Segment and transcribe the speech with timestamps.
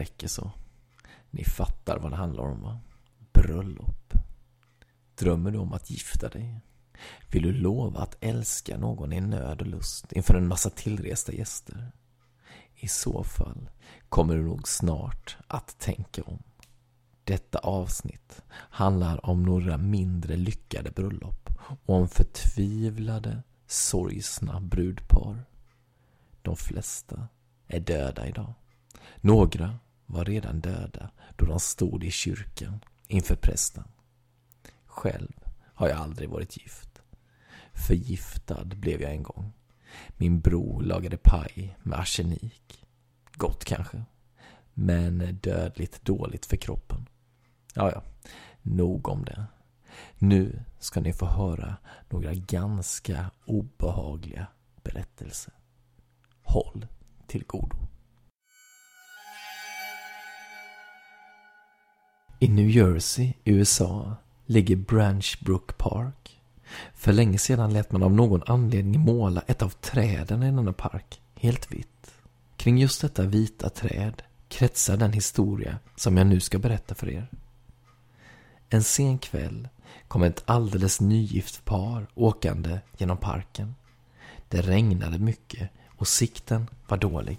[0.00, 0.50] räcker så.
[1.30, 2.80] Ni fattar vad det handlar om va?
[3.32, 4.14] Bröllop.
[5.14, 6.60] Drömmer du om att gifta dig?
[7.30, 11.92] Vill du lova att älska någon i nöd och lust inför en massa tillresta gäster?
[12.74, 13.70] I så fall
[14.08, 16.42] kommer du nog snart att tänka om.
[17.24, 21.50] Detta avsnitt handlar om några mindre lyckade bröllop
[21.86, 25.44] och om förtvivlade, sorgsna brudpar.
[26.42, 27.28] De flesta
[27.66, 28.54] är döda idag.
[29.16, 29.78] Några
[30.12, 33.84] var redan döda då de stod i kyrkan inför prästen.
[34.86, 35.32] Själv
[35.74, 37.02] har jag aldrig varit gift.
[37.72, 39.52] Förgiftad blev jag en gång.
[40.08, 42.84] Min bror lagade paj med arsenik.
[43.32, 44.02] Gott kanske,
[44.74, 47.06] men dödligt dåligt för kroppen.
[47.74, 48.02] Ja, ja,
[48.62, 49.46] nog om det.
[50.18, 51.76] Nu ska ni få höra
[52.08, 54.46] några ganska obehagliga
[54.82, 55.54] berättelser.
[56.42, 56.86] Håll
[57.26, 57.76] till godo.
[62.42, 66.40] I New Jersey, USA, ligger Branch Brook Park.
[66.94, 71.20] För länge sedan lät man av någon anledning måla ett av träden i denna park
[71.34, 72.10] helt vitt.
[72.56, 77.28] Kring just detta vita träd kretsar den historia som jag nu ska berätta för er.
[78.68, 79.68] En sen kväll
[80.08, 83.74] kom ett alldeles nygift par åkande genom parken.
[84.48, 87.38] Det regnade mycket och sikten var dålig.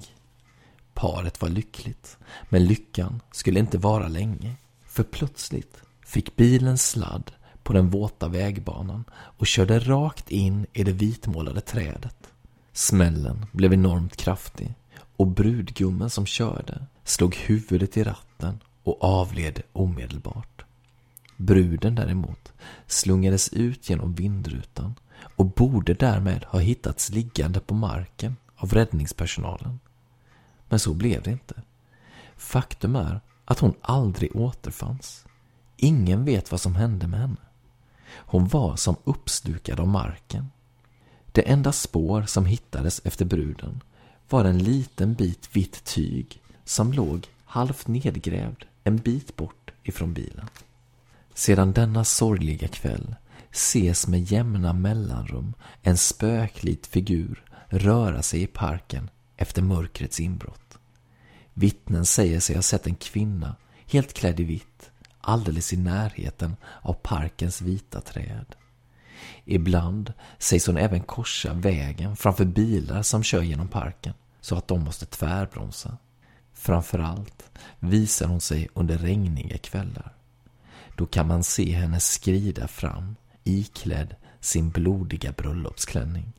[0.93, 2.17] Paret var lyckligt,
[2.49, 4.55] men lyckan skulle inte vara länge.
[4.91, 7.31] För plötsligt fick bilen sladd
[7.63, 12.27] på den våta vägbanan och körde rakt in i det vitmålade trädet.
[12.73, 14.73] Smällen blev enormt kraftig
[15.17, 20.65] och brudgummen som körde slog huvudet i ratten och avled omedelbart.
[21.37, 22.53] Bruden däremot
[22.87, 24.95] slungades ut genom vindrutan
[25.35, 29.79] och borde därmed ha hittats liggande på marken av räddningspersonalen.
[30.69, 31.61] Men så blev det inte.
[32.35, 35.25] Faktum är att hon aldrig återfanns.
[35.77, 37.37] Ingen vet vad som hände med henne.
[38.11, 40.49] Hon var som uppslukad av marken.
[41.31, 43.81] Det enda spår som hittades efter bruden
[44.29, 50.47] var en liten bit vitt tyg som låg halvt nedgrävd en bit bort ifrån bilen.
[51.33, 53.15] Sedan denna sorgliga kväll
[53.51, 60.77] ses med jämna mellanrum en spöklik figur röra sig i parken efter mörkrets inbrott.
[61.53, 63.55] Vittnen säger sig ha sett en kvinna,
[63.87, 64.91] helt klädd i vitt,
[65.21, 68.55] alldeles i närheten av parkens vita träd.
[69.45, 74.83] Ibland sägs hon även korsa vägen framför bilar som kör genom parken, så att de
[74.83, 75.97] måste tvärbromsa.
[76.53, 80.13] Framförallt visar hon sig under regniga kvällar.
[80.95, 86.33] Då kan man se henne skrida fram, iklädd sin blodiga bröllopsklänning.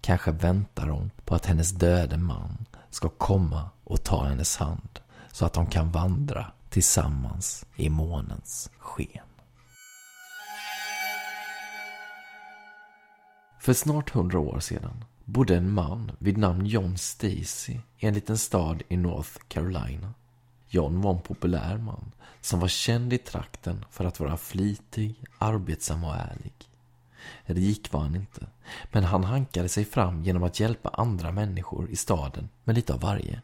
[0.00, 5.00] Kanske väntar hon på att hennes döde man ska komma och ta hennes hand
[5.32, 9.26] så att de kan vandra tillsammans i månens sken.
[13.60, 18.38] För snart hundra år sedan bodde en man vid namn John Stacy i en liten
[18.38, 20.14] stad i North Carolina.
[20.68, 26.04] John var en populär man som var känd i trakten för att vara flitig, arbetsam
[26.04, 26.73] och ärlig.
[27.44, 28.46] Rik var han inte,
[28.92, 33.00] men han hankade sig fram genom att hjälpa andra människor i staden med lite av
[33.00, 33.42] varje.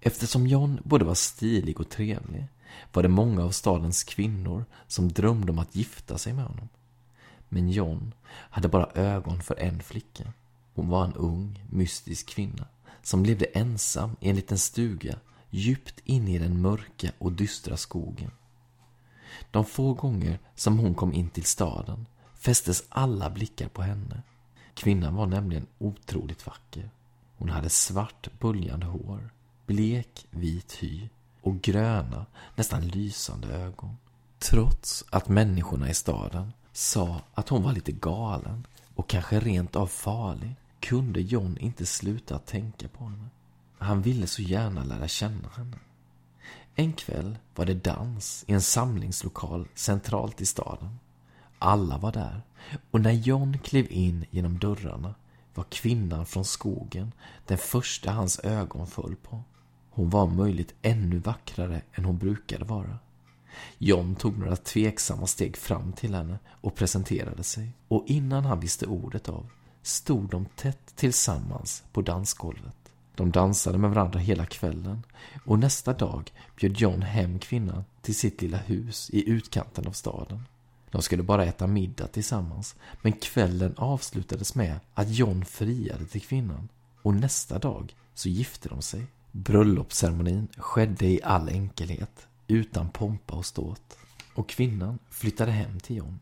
[0.00, 2.46] Eftersom John både var stilig och trevlig
[2.92, 6.68] var det många av stadens kvinnor som drömde om att gifta sig med honom.
[7.48, 10.32] Men John hade bara ögon för en flicka.
[10.74, 12.66] Hon var en ung, mystisk kvinna
[13.02, 15.18] som levde ensam i en liten stuga
[15.50, 18.30] djupt inne i den mörka och dystra skogen.
[19.50, 22.06] De få gånger som hon kom in till staden
[22.38, 24.22] fästes alla blickar på henne.
[24.74, 26.90] Kvinnan var nämligen otroligt vacker.
[27.36, 29.30] Hon hade svart böljande hår,
[29.66, 31.08] blek vit hy
[31.42, 32.26] och gröna,
[32.56, 33.96] nästan lysande ögon.
[34.38, 39.86] Trots att människorna i staden sa att hon var lite galen och kanske rent av
[39.86, 43.28] farlig kunde John inte sluta att tänka på henne.
[43.78, 45.76] Han ville så gärna lära känna henne.
[46.74, 50.98] En kväll var det dans i en samlingslokal centralt i staden.
[51.58, 52.42] Alla var där
[52.90, 55.14] och när John klev in genom dörrarna
[55.54, 57.12] var kvinnan från skogen
[57.46, 59.42] den första hans ögon föll på.
[59.90, 62.98] Hon var om möjligt ännu vackrare än hon brukade vara.
[63.78, 67.72] John tog några tveksamma steg fram till henne och presenterade sig.
[67.88, 69.46] Och innan han visste ordet av
[69.82, 72.76] stod de tätt tillsammans på dansgolvet.
[73.14, 75.02] De dansade med varandra hela kvällen
[75.44, 80.42] och nästa dag bjöd John hem kvinnan till sitt lilla hus i utkanten av staden.
[80.90, 86.68] De skulle bara äta middag tillsammans men kvällen avslutades med att John friade till kvinnan
[87.02, 89.06] och nästa dag så gifte de sig.
[89.32, 93.98] Bröllopsceremonin skedde i all enkelhet, utan pompa och ståt.
[94.34, 96.18] Och kvinnan flyttade hem till John.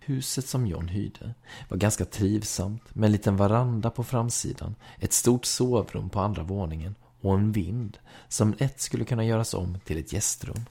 [0.00, 1.34] Huset som John hyrde
[1.68, 6.94] var ganska trivsamt med en liten veranda på framsidan, ett stort sovrum på andra våningen
[7.20, 7.98] och en vind
[8.28, 10.64] som lätt skulle kunna göras om till ett gästrum.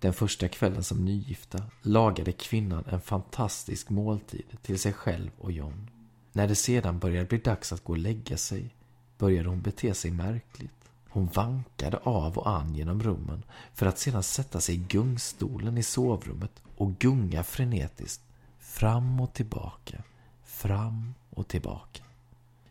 [0.00, 5.90] Den första kvällen som nygifta lagade kvinnan en fantastisk måltid till sig själv och John.
[6.32, 8.74] När det sedan började bli dags att gå och lägga sig
[9.18, 10.70] började hon bete sig märkligt.
[11.08, 13.42] Hon vankade av och an genom rummen
[13.74, 18.22] för att sedan sätta sig i gungstolen i sovrummet och gunga frenetiskt
[18.58, 20.02] fram och tillbaka,
[20.44, 22.02] fram och tillbaka.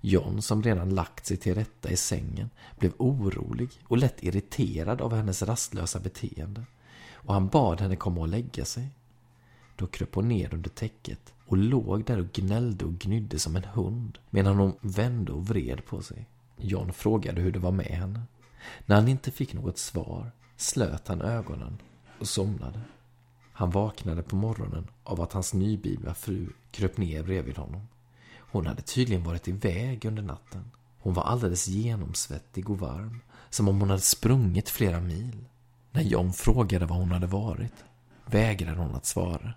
[0.01, 2.49] John, som redan lagt sig till rätta i sängen,
[2.79, 6.65] blev orolig och lätt irriterad av hennes rastlösa beteende
[7.25, 8.89] och han bad henne komma och lägga sig.
[9.75, 13.63] Då kröp hon ner under täcket och låg där och gnällde och gnydde som en
[13.63, 16.25] hund medan hon vände och vred på sig.
[16.57, 18.21] John frågade hur det var med henne.
[18.85, 21.77] När han inte fick något svar slöt han ögonen
[22.19, 22.81] och somnade.
[23.53, 27.87] Han vaknade på morgonen av att hans nyblivna fru kröp ner bredvid honom.
[28.37, 30.71] Hon hade tydligen varit iväg under natten.
[30.99, 33.19] Hon var alldeles genomsvettig och varm,
[33.49, 35.45] som om hon hade sprungit flera mil.
[35.95, 37.85] När John frågade var hon hade varit
[38.25, 39.53] vägrade hon att svara.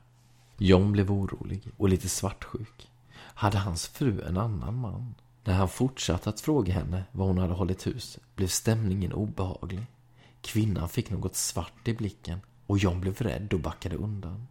[0.59, 2.91] John blev orolig och lite svartsjuk.
[3.15, 5.15] Hade hans fru en annan man?
[5.45, 9.87] När han fortsatte att fråga henne var hon hade hållit hus blev stämningen obehaglig.
[10.41, 14.47] Kvinnan fick något svart i blicken och John blev rädd och backade undan.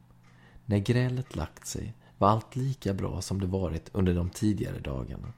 [0.65, 5.33] När grälet lagt sig var allt lika bra som det varit under de tidigare dagarna.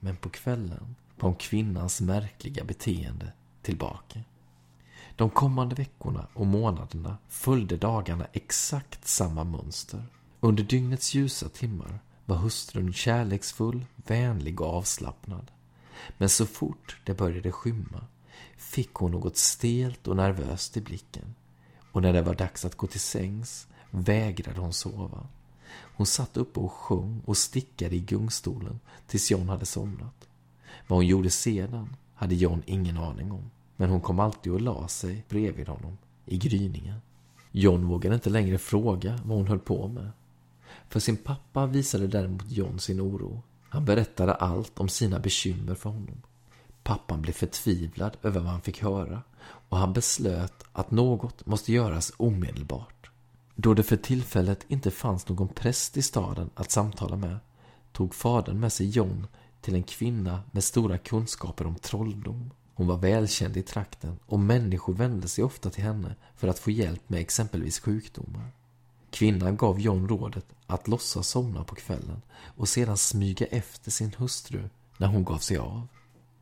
[0.00, 3.32] Men på kvällen kom kvinnans märkliga beteende
[3.62, 4.20] tillbaka.
[5.16, 10.04] De kommande veckorna och månaderna följde dagarna exakt samma mönster.
[10.40, 15.50] Under dygnets ljusa timmar var hustrun kärleksfull, vänlig och avslappnad.
[16.18, 18.04] Men så fort det började skymma
[18.56, 21.34] fick hon något stelt och nervöst i blicken.
[21.92, 25.26] Och när det var dags att gå till sängs vägrade hon sova.
[25.72, 30.28] Hon satt uppe och sjöng och stickade i gungstolen tills John hade somnat.
[30.86, 33.50] Vad hon gjorde sedan hade John ingen aning om.
[33.82, 37.00] Men hon kom alltid och la sig bredvid honom i gryningen.
[37.50, 40.10] John vågade inte längre fråga vad hon höll på med.
[40.88, 43.42] För sin pappa visade däremot John sin oro.
[43.68, 46.22] Han berättade allt om sina bekymmer för honom.
[46.82, 49.22] Pappan blev förtvivlad över vad han fick höra
[49.68, 53.10] och han beslöt att något måste göras omedelbart.
[53.54, 57.38] Då det för tillfället inte fanns någon präst i staden att samtala med
[57.92, 59.26] tog fadern med sig John
[59.60, 62.50] till en kvinna med stora kunskaper om trolldom.
[62.82, 66.70] Hon var välkänd i trakten och människor vände sig ofta till henne för att få
[66.70, 68.50] hjälp med exempelvis sjukdomar.
[69.10, 72.22] Kvinnan gav John rådet att låtsas somna på kvällen
[72.56, 75.88] och sedan smyga efter sin hustru när hon gav sig av.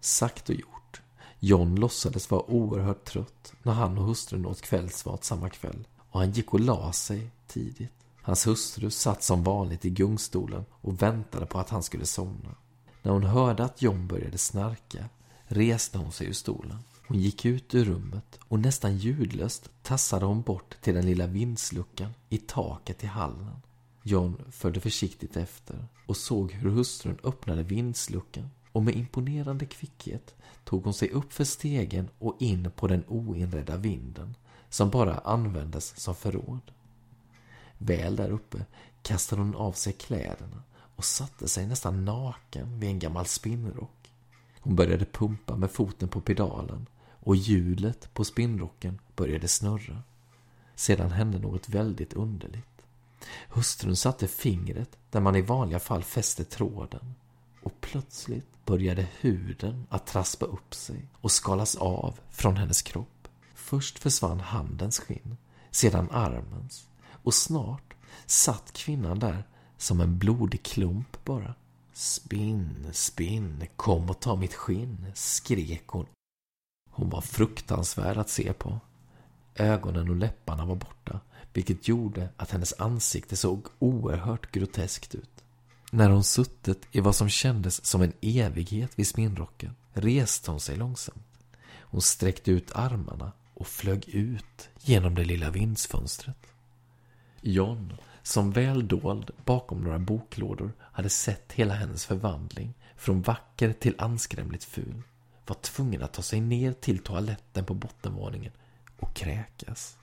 [0.00, 1.02] Sagt och gjort.
[1.40, 6.30] John låtsades vara oerhört trött när han och hustrun åt kvällsmat samma kväll och han
[6.30, 7.92] gick och la sig tidigt.
[8.22, 12.54] Hans hustru satt som vanligt i gungstolen och väntade på att han skulle somna.
[13.02, 15.08] När hon hörde att John började snarka
[15.50, 16.78] reste hon sig ur stolen.
[17.06, 22.10] Hon gick ut ur rummet och nästan ljudlöst tassade hon bort till den lilla vindsluckan
[22.28, 23.56] i taket i hallen.
[24.02, 30.84] John följde försiktigt efter och såg hur hustrun öppnade vindsluckan och med imponerande kvickhet tog
[30.84, 34.34] hon sig upp för stegen och in på den oinredda vinden
[34.68, 36.72] som bara användes som förråd.
[37.78, 38.64] Väl där uppe
[39.02, 40.62] kastade hon av sig kläderna
[40.96, 43.99] och satte sig nästan naken vid en gammal spinnrock.
[44.60, 46.86] Hon började pumpa med foten på pedalen
[47.20, 50.02] och hjulet på spinnrocken började snurra.
[50.74, 52.66] Sedan hände något väldigt underligt.
[53.48, 57.14] Hustrun satte fingret där man i vanliga fall fäster tråden
[57.62, 63.28] och plötsligt började huden att traspa upp sig och skalas av från hennes kropp.
[63.54, 65.36] Först försvann handens skinn,
[65.70, 66.88] sedan armens
[67.22, 67.94] och snart
[68.26, 69.44] satt kvinnan där
[69.76, 71.54] som en blodig klump bara.
[72.00, 76.06] Spinn, spinn, kom och ta mitt skinn, skrek hon.
[76.90, 78.80] Hon var fruktansvärd att se på.
[79.54, 81.20] Ögonen och läpparna var borta,
[81.52, 85.44] vilket gjorde att hennes ansikte såg oerhört groteskt ut.
[85.90, 90.76] När hon suttit i vad som kändes som en evighet vid spinnrocken reste hon sig
[90.76, 91.26] långsamt.
[91.80, 96.46] Hon sträckte ut armarna och flög ut genom det lilla vindsfönstret.
[97.40, 97.92] John,
[98.30, 104.64] som väl dold bakom några boklådor, hade sett hela hennes förvandling från vacker till anskrämligt
[104.64, 105.02] ful,
[105.46, 108.52] var tvungen att ta sig ner till toaletten på bottenvåningen
[108.98, 109.96] och kräkas.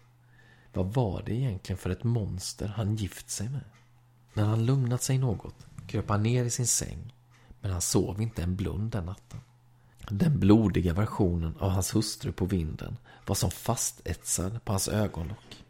[0.74, 3.64] Vad var det egentligen för ett monster han gift sig med?
[4.34, 7.14] När han lugnat sig något kröp han ner i sin säng,
[7.62, 9.40] men han sov inte en blund den natten.
[10.10, 15.64] Den blodiga versionen av hans hustru på vinden var som fastetsad på hans ögonlock.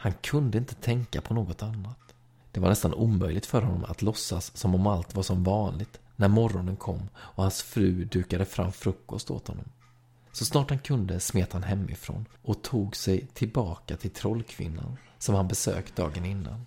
[0.00, 2.14] Han kunde inte tänka på något annat.
[2.52, 6.28] Det var nästan omöjligt för honom att låtsas som om allt var som vanligt när
[6.28, 9.64] morgonen kom och hans fru dukade fram frukost åt honom.
[10.32, 15.48] Så snart han kunde smet han hemifrån och tog sig tillbaka till trollkvinnan som han
[15.48, 16.66] besökt dagen innan.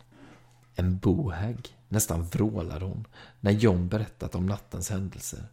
[0.75, 3.07] En bohägg, nästan vrålade hon
[3.39, 5.43] när John berättat om nattens händelser.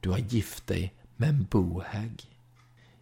[0.00, 2.22] Du har gift dig med en bohägg.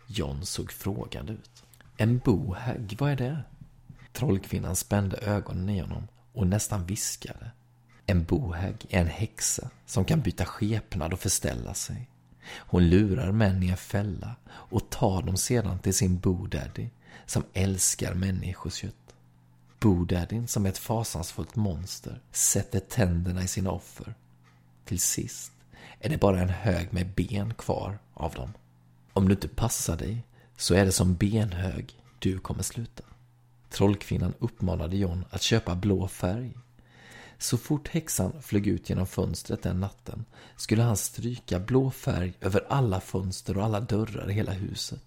[0.06, 1.64] John såg frågande ut.
[1.96, 3.42] En bohägg, vad är det?
[4.12, 7.50] Trollkvinnan spände ögonen i honom och nästan viskade.
[8.06, 12.08] En bohägg är en häxa som kan byta skepnad och förställa sig.
[12.56, 16.88] Hon lurar män i en fälla och tar dem sedan till sin bodaddy
[17.26, 18.94] som älskar människokött.
[19.80, 24.14] Bodaddyn, som är ett fasansfullt monster, sätter tänderna i sina offer.
[24.84, 25.52] Till sist
[26.00, 28.52] är det bara en hög med ben kvar av dem.
[29.12, 30.22] Om du inte passar dig
[30.56, 33.02] så är det som benhög du kommer sluta.
[33.70, 36.52] Trollkvinnan uppmanade John att köpa blå färg.
[37.38, 40.24] Så fort häxan flög ut genom fönstret den natten
[40.56, 45.02] skulle han stryka blå färg över alla fönster och alla dörrar i hela huset.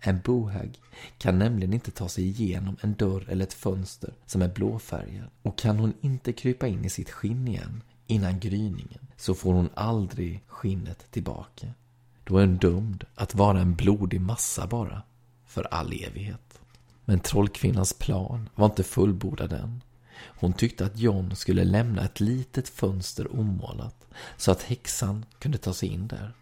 [0.00, 0.80] En bohag
[1.18, 5.28] kan nämligen inte ta sig igenom en dörr eller ett fönster som är blåfärgad.
[5.42, 9.68] Och kan hon inte krypa in i sitt skinn igen innan gryningen så får hon
[9.74, 11.66] aldrig skinnet tillbaka.
[12.24, 15.02] Då är hon dömd att vara en blodig massa bara,
[15.46, 16.45] för all evighet.
[17.08, 19.82] Men trollkvinnans plan var inte fullbordad än.
[20.18, 25.72] Hon tyckte att John skulle lämna ett litet fönster omålat så att häxan kunde ta
[25.72, 26.34] sig in där.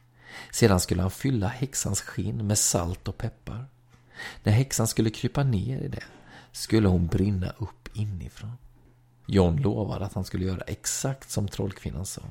[0.52, 3.64] Sedan skulle han fylla häxans skinn med salt och peppar.
[4.42, 6.04] När häxan skulle krypa ner i det
[6.52, 8.52] skulle hon brinna upp inifrån.
[9.26, 12.22] John lovade att han skulle göra exakt som trollkvinnan sa.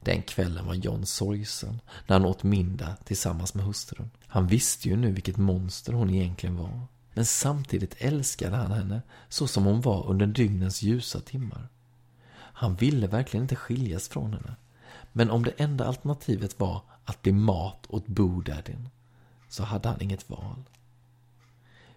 [0.00, 4.10] Den kvällen var John sorgsen när han åt middag tillsammans med hustrun.
[4.26, 6.80] Han visste ju nu vilket monster hon egentligen var.
[7.14, 11.68] Men samtidigt älskade han henne så som hon var under dygnens ljusa timmar.
[12.36, 14.56] Han ville verkligen inte skiljas från henne.
[15.12, 18.88] Men om det enda alternativet var att bli mat åt Bodaddyn
[19.48, 20.64] så hade han inget val.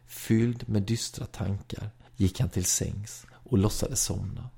[0.06, 4.50] Fylld med dystra tankar gick han till sängs och låtsades somna.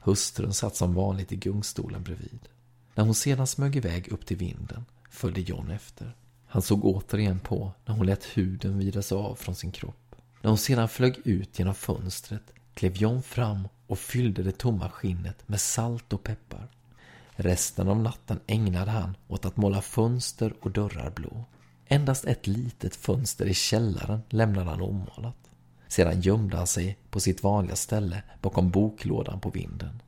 [0.00, 2.48] Hustrun satt som vanligt i gungstolen bredvid.
[2.94, 6.16] När hon sedan smög iväg upp till vinden följde John efter.
[6.56, 10.16] Han såg återigen på när hon lät huden vidas av från sin kropp.
[10.42, 12.42] När hon sedan flög ut genom fönstret
[12.74, 16.68] klev John fram och fyllde det tomma skinnet med salt och peppar.
[17.30, 21.44] Resten av natten ägnade han åt att måla fönster och dörrar blå.
[21.86, 25.50] Endast ett litet fönster i källaren lämnade han omålat.
[25.88, 30.02] Sedan gömde han sig på sitt vanliga ställe bakom boklådan på vinden.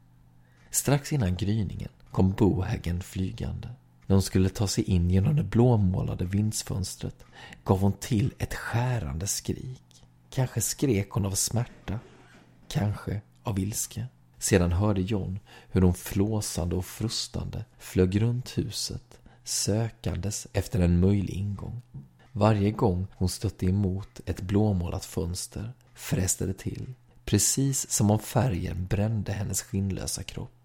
[0.70, 3.68] Strax innan gryningen kom bohagen flygande.
[4.08, 7.24] När hon skulle ta sig in genom det blåmålade vindsfönstret
[7.64, 10.04] gav hon till ett skärande skrik.
[10.30, 11.98] Kanske skrek hon av smärta,
[12.68, 14.06] kanske av ilska.
[14.38, 15.38] Sedan hörde John
[15.70, 21.82] hur hon flåsande och frustande flög runt huset, sökandes efter en möjlig ingång.
[22.32, 28.86] Varje gång hon stötte emot ett blåmålat fönster fräste det till, precis som om färgen
[28.86, 30.57] brände hennes skinnlösa kropp.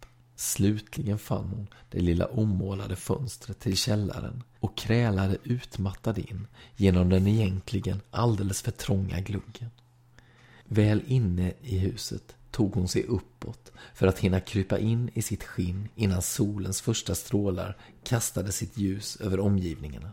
[0.44, 7.28] Slutligen fann hon det lilla omålade fönstret till källaren och krälade utmattad in genom den
[7.28, 9.70] egentligen alldeles för trånga gluggen.
[10.66, 15.44] Väl inne i huset tog hon sig uppåt för att hinna krypa in i sitt
[15.44, 20.12] skinn innan solens första strålar kastade sitt ljus över omgivningarna.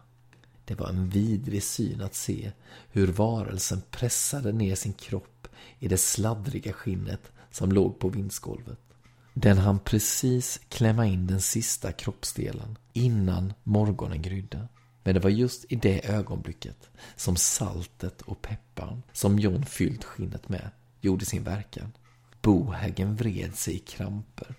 [0.65, 2.53] Det var en vidrig syn att se
[2.91, 8.81] hur varelsen pressade ner sin kropp i det sladdriga skinnet som låg på vindsgolvet.
[9.35, 14.69] Den hann precis klämma in den sista kroppsdelen innan morgonen grydde.
[15.03, 20.49] Men det var just i det ögonblicket som saltet och pepparn som John fyllt skinnet
[20.49, 20.71] med
[21.01, 21.93] gjorde sin verkan.
[22.43, 24.55] Bohägen vred sig i kramper,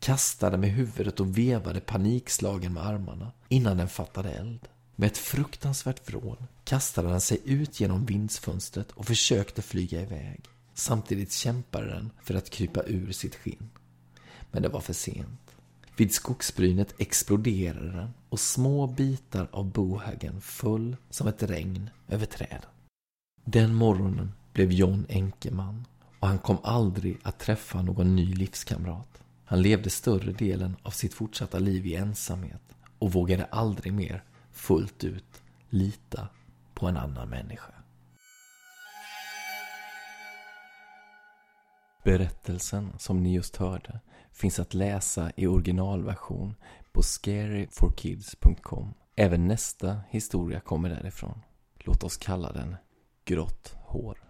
[0.00, 4.68] kastade med huvudet och vevade panikslagen med armarna innan den fattade eld.
[4.96, 10.44] Med ett fruktansvärt vrål kastade den sig ut genom vindsfönstret och försökte flyga iväg.
[10.74, 13.70] Samtidigt kämpade den för att krypa ur sitt skinn.
[14.50, 15.56] Men det var för sent.
[15.96, 22.70] Vid skogsbrynet exploderade den och små bitar av bohögen föll som ett regn över träden.
[23.44, 25.86] Den morgonen blev John enkeman
[26.20, 29.22] och han kom aldrig att träffa någon ny livskamrat.
[29.44, 32.62] Han levde större delen av sitt fortsatta liv i ensamhet
[32.98, 36.28] och vågade aldrig mer fullt ut lita
[36.74, 37.72] på en annan människa.
[42.04, 44.00] Berättelsen som ni just hörde
[44.36, 46.54] finns att läsa i originalversion
[46.92, 48.94] på scaryforkids.com.
[49.16, 51.42] Även nästa historia kommer därifrån.
[51.78, 52.76] Låt oss kalla den
[53.24, 54.22] Grått hår.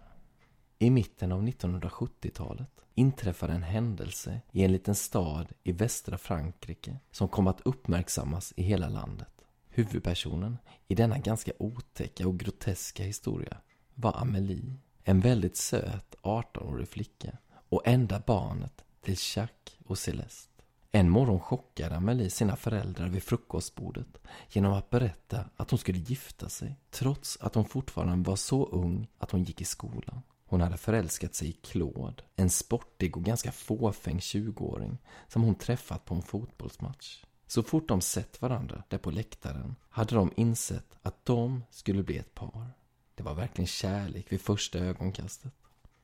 [0.79, 7.27] I mitten av 1970-talet inträffade en händelse i en liten stad i västra Frankrike som
[7.27, 9.33] kom att uppmärksammas i hela landet.
[9.69, 13.57] Huvudpersonen i denna ganska otäcka och groteska historia
[13.95, 14.73] var Amelie.
[15.03, 17.37] En väldigt söt 18-årig flicka
[17.69, 20.63] och enda barnet till Jacques och Celeste.
[20.91, 24.17] En morgon chockade Amelie sina föräldrar vid frukostbordet
[24.49, 29.07] genom att berätta att hon skulle gifta sig trots att hon fortfarande var så ung
[29.17, 30.21] att hon gick i skolan.
[30.45, 34.97] Hon hade förälskat sig i Claude, en sportig och ganska fåfäng 20-åring
[35.27, 37.23] som hon träffat på en fotbollsmatch.
[37.47, 42.17] Så fort de sett varandra där på läktaren hade de insett att de skulle bli
[42.17, 42.73] ett par.
[43.15, 45.53] Det var verkligen kärlek vid första ögonkastet.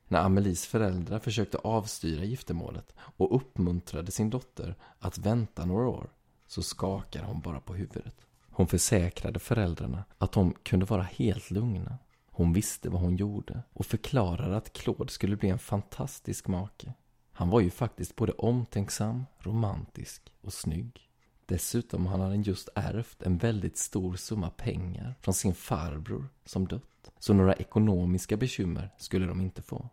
[0.08, 6.10] När Amelies föräldrar försökte avstyra giftermålet och uppmuntrade sin dotter att vänta några år
[6.48, 8.16] så skakade hon bara på huvudet.
[8.50, 11.98] Hon försäkrade föräldrarna att de kunde vara helt lugna.
[12.32, 16.94] Hon visste vad hon gjorde och förklarade att Claude skulle bli en fantastisk make.
[17.32, 21.10] Han var ju faktiskt både omtänksam, romantisk och snygg.
[21.46, 27.12] Dessutom hade han just ärvt en väldigt stor summa pengar från sin farbror som dött.
[27.20, 29.90] Så några ekonomiska bekymmer skulle de inte få.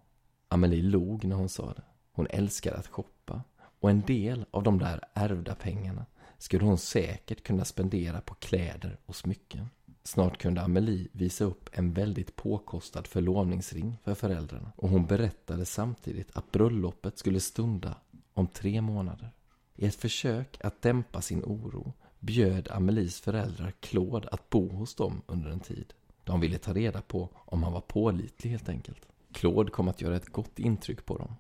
[0.52, 1.82] Amelie log när hon sa det.
[2.12, 3.42] Hon älskade att shoppa.
[3.80, 6.06] Och en del av de där ärvda pengarna
[6.38, 9.66] skulle hon säkert kunna spendera på kläder och smycken.
[10.02, 16.36] Snart kunde Amelie visa upp en väldigt påkostad förlovningsring för föräldrarna och hon berättade samtidigt
[16.36, 17.96] att bröllopet skulle stunda
[18.34, 19.30] om tre månader.
[19.76, 25.22] I ett försök att dämpa sin oro bjöd Amelies föräldrar Claude att bo hos dem
[25.26, 25.92] under en tid.
[26.24, 29.09] De ville ta reda på om han var pålitlig helt enkelt.
[29.32, 31.36] Claude kom att göra ett gott intryck på dem.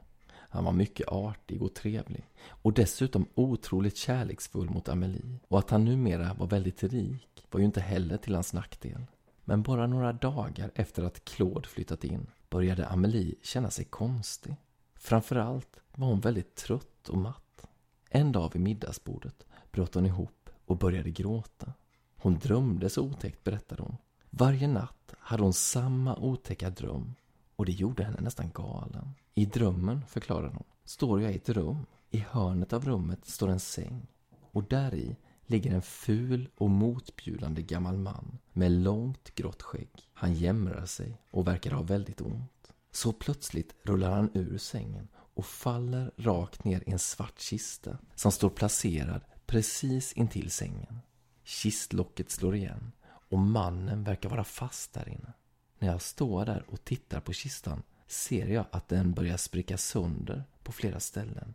[0.52, 5.38] Han var mycket artig och trevlig och dessutom otroligt kärleksfull mot Amelie.
[5.48, 9.06] Och att han numera var väldigt rik var ju inte heller till hans nackdel.
[9.44, 14.56] Men bara några dagar efter att Claude flyttat in började Amelie känna sig konstig.
[14.94, 17.66] Framförallt var hon väldigt trött och matt.
[18.10, 21.72] En dag vid middagsbordet bröt hon ihop och började gråta.
[22.16, 23.96] Hon drömde så otäckt, berättade hon.
[24.30, 27.14] Varje natt hade hon samma otäcka dröm
[27.60, 29.14] och det gjorde henne nästan galen.
[29.34, 31.86] I drömmen, förklarade hon, står jag i ett rum.
[32.10, 34.06] I hörnet av rummet står en säng
[34.40, 39.90] och där i ligger en ful och motbjudande gammal man med långt grått skägg.
[40.12, 42.72] Han jämrar sig och verkar ha väldigt ont.
[42.92, 48.32] Så plötsligt rullar han ur sängen och faller rakt ner i en svart kista som
[48.32, 51.00] står placerad precis intill sängen.
[51.44, 55.32] Kistlocket slår igen och mannen verkar vara fast där inne.
[55.80, 60.44] När jag står där och tittar på kistan ser jag att den börjar spricka sönder
[60.62, 61.54] på flera ställen.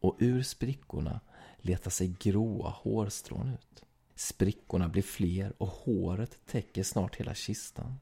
[0.00, 1.20] Och ur sprickorna
[1.58, 3.84] letar sig gråa hårstrån ut.
[4.14, 7.94] Sprickorna blir fler och håret täcker snart hela kistan.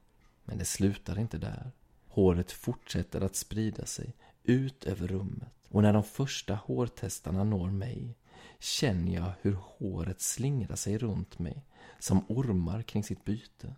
[0.43, 1.71] Men det slutar inte där.
[2.07, 5.53] Håret fortsätter att sprida sig ut över rummet.
[5.69, 8.15] Och när de första hårtestarna når mig
[8.59, 11.65] känner jag hur håret slingrar sig runt mig
[11.99, 13.75] som ormar kring sitt byte.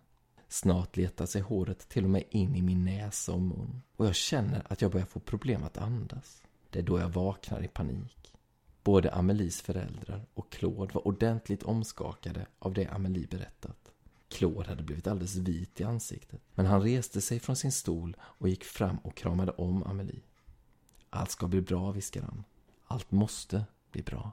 [0.52, 4.14] Snart letar sig håret till och med in i min näsa och mun och jag
[4.14, 6.42] känner att jag börjar få problem att andas.
[6.70, 8.34] Det är då jag vaknar i panik.
[8.82, 13.92] Både Amelies föräldrar och Claude var ordentligt omskakade av det Amelie berättat.
[14.28, 18.48] Claude hade blivit alldeles vit i ansiktet, men han reste sig från sin stol och
[18.48, 20.22] gick fram och kramade om Amelie.
[21.10, 22.44] Allt ska bli bra, viskade han.
[22.84, 24.32] Allt måste bli bra.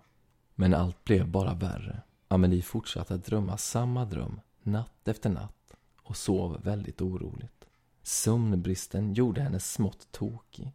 [0.56, 2.02] Men allt blev bara värre.
[2.28, 5.57] Amelie fortsatte att drömma samma dröm, natt efter natt
[6.08, 7.66] och sov väldigt oroligt.
[8.04, 10.72] Sömnbristen gjorde henne smått tokig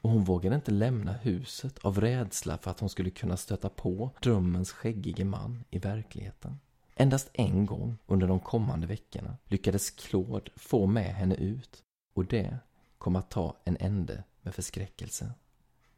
[0.00, 4.10] och hon vågade inte lämna huset av rädsla för att hon skulle kunna stöta på
[4.22, 6.58] drömmens skäggige man i verkligheten.
[6.94, 11.82] Endast en gång under de kommande veckorna lyckades Claude få med henne ut
[12.14, 12.58] och det
[12.98, 15.32] kom att ta en ände med förskräckelse.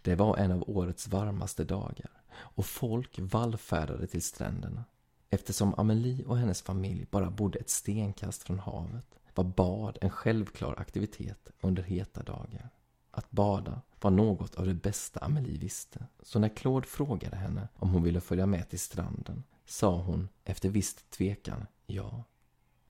[0.03, 4.85] Det var en av årets varmaste dagar och folk vallfärdade till stränderna.
[5.33, 10.75] Eftersom Amelie och hennes familj bara bodde ett stenkast från havet var bad en självklar
[10.79, 12.71] aktivitet under heta dagar.
[13.11, 16.07] Att bada var något av det bästa Amelie visste.
[16.23, 20.69] Så när Claude frågade henne om hon ville följa med till stranden sa hon efter
[20.69, 22.25] viss tvekan ja.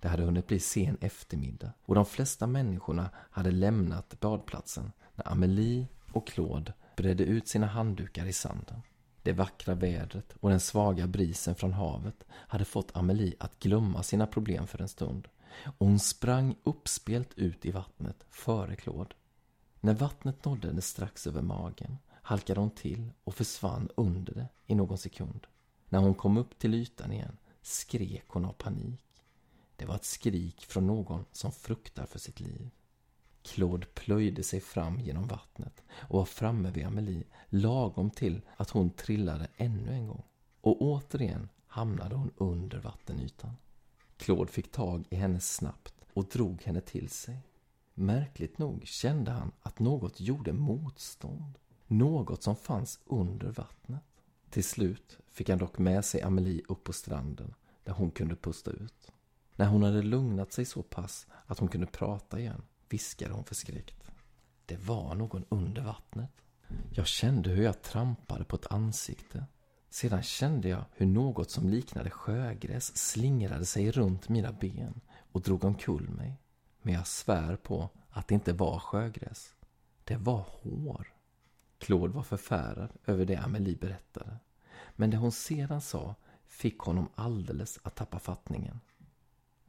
[0.00, 5.86] Det hade hunnit bli sen eftermiddag och de flesta människorna hade lämnat badplatsen när Amelie
[6.12, 8.82] och Claude bredde ut sina handdukar i sanden.
[9.22, 14.26] Det vackra vädret och den svaga brisen från havet hade fått Amelie att glömma sina
[14.26, 15.28] problem för en stund
[15.78, 19.14] och hon sprang uppspelt ut i vattnet före Claude.
[19.80, 24.74] När vattnet nådde henne strax över magen halkade hon till och försvann under det i
[24.74, 25.46] någon sekund.
[25.88, 29.04] När hon kom upp till ytan igen skrek hon av panik.
[29.76, 32.70] Det var ett skrik från någon som fruktar för sitt liv.
[33.50, 38.90] Claude plöjde sig fram genom vattnet och var framme vid Amelie lagom till att hon
[38.90, 40.22] trillade ännu en gång.
[40.60, 43.56] Och återigen hamnade hon under vattenytan.
[44.16, 47.38] Claude fick tag i henne snabbt och drog henne till sig.
[47.94, 51.58] Märkligt nog kände han att något gjorde motstånd.
[51.86, 54.04] Något som fanns under vattnet.
[54.50, 58.70] Till slut fick han dock med sig Amelie upp på stranden där hon kunde pusta
[58.70, 59.12] ut.
[59.56, 64.04] När hon hade lugnat sig så pass att hon kunde prata igen viskade hon förskräckt.
[64.66, 66.30] Det var någon under vattnet.
[66.90, 69.44] Jag kände hur jag trampade på ett ansikte.
[69.90, 75.00] Sedan kände jag hur något som liknade sjögräs slingrade sig runt mina ben
[75.32, 76.40] och drog omkull mig.
[76.82, 79.54] Men jag svär på att det inte var sjögräs.
[80.04, 81.12] Det var hår.
[81.78, 84.36] Claude var förfärad över det Amelie berättade.
[84.96, 86.14] Men det hon sedan sa
[86.46, 88.80] fick honom alldeles att tappa fattningen.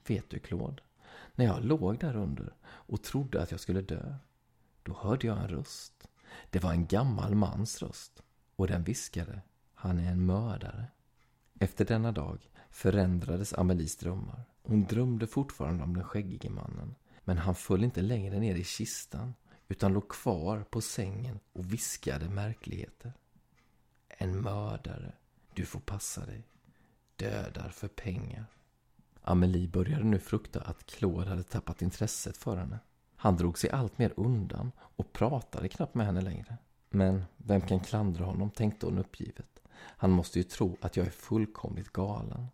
[0.07, 0.81] Vet du Claude,
[1.35, 4.15] när jag låg där under och trodde att jag skulle dö,
[4.83, 6.07] då hörde jag en röst.
[6.49, 8.23] Det var en gammal mans röst
[8.55, 9.41] och den viskade,
[9.73, 10.85] han är en mördare.
[11.59, 14.43] Efter denna dag förändrades Amelies drömmar.
[14.63, 19.33] Hon drömde fortfarande om den skäggige mannen, men han föll inte längre ner i kistan
[19.67, 23.13] utan låg kvar på sängen och viskade märkligheter.
[24.07, 25.13] En mördare,
[25.53, 26.43] du får passa dig.
[27.15, 28.45] Dödar för pengar.
[29.21, 32.79] Amelie började nu frukta att Claude hade tappat intresset för henne.
[33.15, 36.57] Han drog sig allt mer undan och pratade knappt med henne längre.
[36.89, 39.61] Men vem kan klandra honom, tänkte hon uppgivet.
[39.73, 42.47] Han måste ju tro att jag är fullkomligt galen.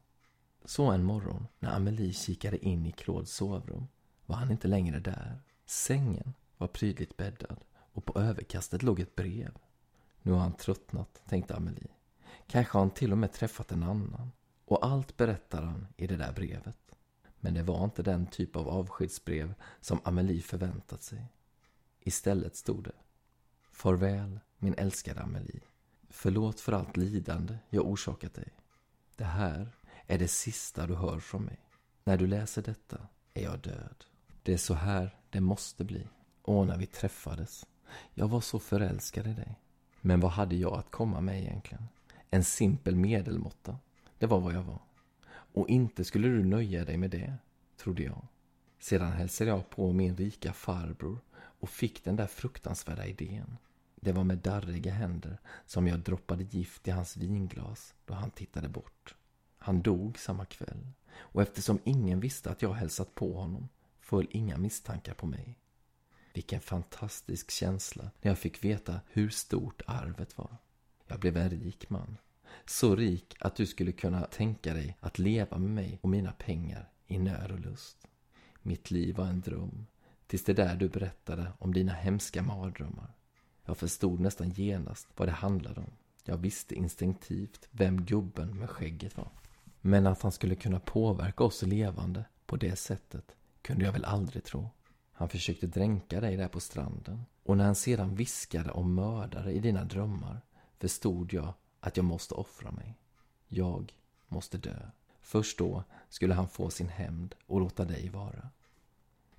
[0.65, 3.87] Så en morgon, när Amelie kikade in i Claudes sovrum,
[4.25, 5.39] var han inte längre där.
[5.65, 7.57] Sängen var prydligt bäddad
[7.93, 9.57] och på överkastet låg ett brev.
[10.21, 11.91] Nu har han tröttnat, tänkte Amelie.
[12.47, 14.31] Kanske har han till och med träffat en annan.
[14.67, 16.77] Och allt berättar han i det där brevet.
[17.39, 21.25] Men det var inte den typ av avskedsbrev som Amelie förväntat sig.
[21.99, 22.91] Istället stod det
[23.71, 25.61] Farväl, min älskade Amelie.
[26.09, 28.53] Förlåt för allt lidande jag orsakat dig.
[29.15, 29.69] Det här
[30.07, 31.59] är det sista du hör från mig.
[32.03, 32.97] När du läser detta
[33.33, 34.03] är jag död.
[34.43, 36.07] Det är så här det måste bli.
[36.41, 37.65] Och när vi träffades.
[38.13, 39.59] Jag var så förälskad i dig.
[40.01, 41.87] Men vad hade jag att komma med egentligen?
[42.29, 43.77] En simpel medelmåtta.
[44.17, 44.79] Det var vad jag var.
[45.29, 47.33] Och inte skulle du nöja dig med det,
[47.77, 48.27] trodde jag.
[48.79, 53.57] Sedan hälsade jag på min rika farbror och fick den där fruktansvärda idén.
[53.95, 58.69] Det var med darriga händer som jag droppade gift i hans vinglas då han tittade
[58.69, 59.15] bort.
[59.57, 64.57] Han dog samma kväll och eftersom ingen visste att jag hälsat på honom föll inga
[64.57, 65.59] misstankar på mig.
[66.33, 70.57] Vilken fantastisk känsla när jag fick veta hur stort arvet var.
[71.07, 72.17] Jag blev en rik man.
[72.65, 76.89] Så rik att du skulle kunna tänka dig att leva med mig och mina pengar
[77.07, 78.07] i nöd och lust.
[78.61, 79.85] Mitt liv var en dröm,
[80.27, 83.13] tills det där du berättade om dina hemska mardrömmar.
[83.65, 85.91] Jag förstod nästan genast vad det handlade om.
[86.23, 89.29] Jag visste instinktivt vem gubben med skägget var.
[89.81, 94.43] Men att han skulle kunna påverka oss levande på det sättet kunde jag väl aldrig
[94.43, 94.69] tro.
[95.11, 97.25] Han försökte dränka dig där på stranden.
[97.43, 100.41] Och när han sedan viskade om mördare i dina drömmar
[100.79, 101.53] förstod jag
[101.87, 102.97] att jag måste offra mig.
[103.47, 103.93] Jag
[104.27, 104.89] måste dö.
[105.21, 108.49] Först då skulle han få sin hämnd och låta dig vara.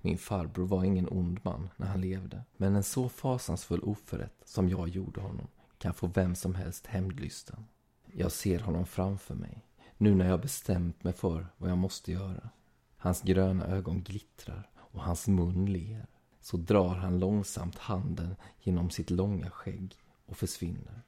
[0.01, 4.69] Min farbror var ingen ond man när han levde, men en så fasansfull oförrätt som
[4.69, 7.65] jag gjorde honom kan få vem som helst hämndlysten.
[8.05, 9.65] Jag ser honom framför mig,
[9.97, 12.49] nu när jag bestämt mig för vad jag måste göra.
[12.97, 16.07] Hans gröna ögon glittrar och hans mun ler.
[16.41, 21.01] Så drar han långsamt handen genom sitt långa skägg och försvinner.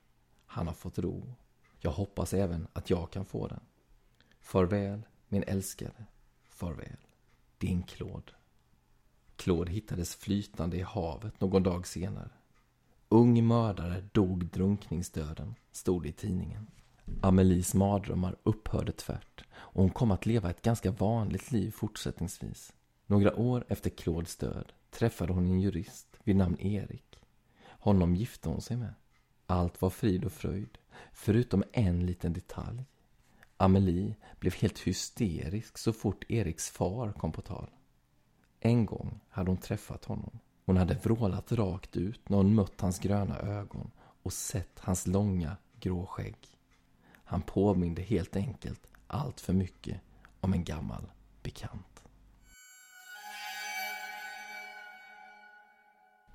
[0.51, 1.35] Han har fått ro.
[1.79, 3.59] Jag hoppas även att jag kan få den.
[4.41, 6.05] Farväl, min älskade.
[6.49, 6.97] Farväl.
[7.57, 8.31] Din Claude.
[9.35, 12.29] Claude hittades flytande i havet någon dag senare.
[13.09, 16.67] Ung mördare dog drunkningsdöden, stod det i tidningen.
[17.21, 22.73] Amelies mardrömmar upphörde tvärt och hon kom att leva ett ganska vanligt liv fortsättningsvis.
[23.05, 27.21] Några år efter Claudes död träffade hon en jurist vid namn Erik.
[27.67, 28.93] Honom gifte hon sig med.
[29.51, 30.77] Allt var frid och fröjd,
[31.13, 32.85] förutom en liten detalj.
[33.57, 37.69] Amelie blev helt hysterisk så fort Eriks far kom på tal.
[38.59, 40.39] En gång hade hon träffat honom.
[40.65, 43.91] Hon hade vrålat rakt ut när hon mött hans gröna ögon
[44.23, 46.37] och sett hans långa grå skägg.
[47.23, 50.01] Han påminde helt enkelt allt för mycket
[50.39, 51.11] om en gammal
[51.43, 51.90] bekant.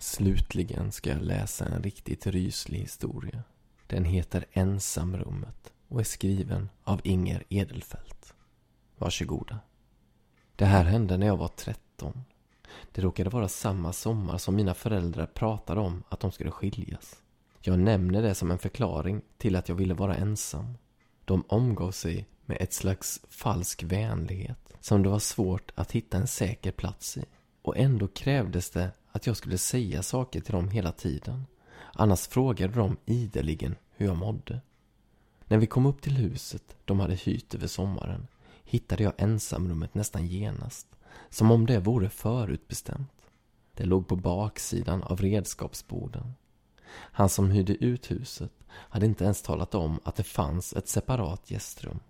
[0.07, 3.42] Slutligen ska jag läsa en riktigt ryslig historia.
[3.87, 8.35] Den heter Ensamrummet och är skriven av Inger Edelfelt.
[8.99, 9.59] Varsågoda.
[10.57, 12.25] Det här hände när jag var 13.
[12.92, 17.23] Det råkade vara samma sommar som mina föräldrar pratade om att de skulle skiljas.
[17.61, 20.79] Jag nämner det som en förklaring till att jag ville vara ensam.
[21.25, 26.27] De omgav sig med ett slags falsk vänlighet som det var svårt att hitta en
[26.27, 27.25] säker plats i.
[27.62, 31.46] Och ändå krävdes det att jag skulle säga saker till dem hela tiden.
[31.92, 34.61] Annars frågade de ideligen hur jag mådde.
[35.46, 38.26] När vi kom upp till huset de hade hyrt över sommaren
[38.64, 40.87] hittade jag ensamrummet nästan genast.
[41.31, 43.12] Som om det vore förutbestämt.
[43.74, 46.35] Det låg på baksidan av redskapsboden.
[46.92, 51.50] Han som hyrde ut huset hade inte ens talat om att det fanns ett separat
[51.50, 52.00] gästrum.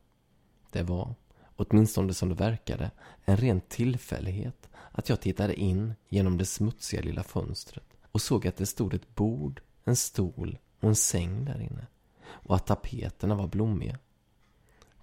[0.70, 1.14] Det var,
[1.56, 2.90] åtminstone som det verkade,
[3.24, 8.56] en ren tillfällighet att jag tittade in genom det smutsiga lilla fönstret och såg att
[8.56, 11.86] det stod ett bord, en stol och en säng där inne
[12.26, 13.98] och att tapeterna var blommiga.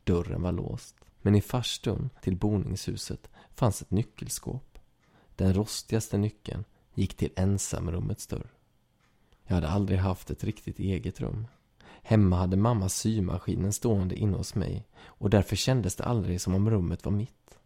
[0.03, 4.79] Dörren var låst, men i farstun till boningshuset fanns ett nyckelskåp.
[5.35, 8.53] Den rostigaste nyckeln gick till ensamrummets dörr.
[9.43, 11.47] Jag hade aldrig haft ett riktigt eget rum.
[12.03, 16.69] Hemma hade mamma symaskinen stående inne hos mig och därför kändes det aldrig som om
[16.69, 17.59] rummet var mitt.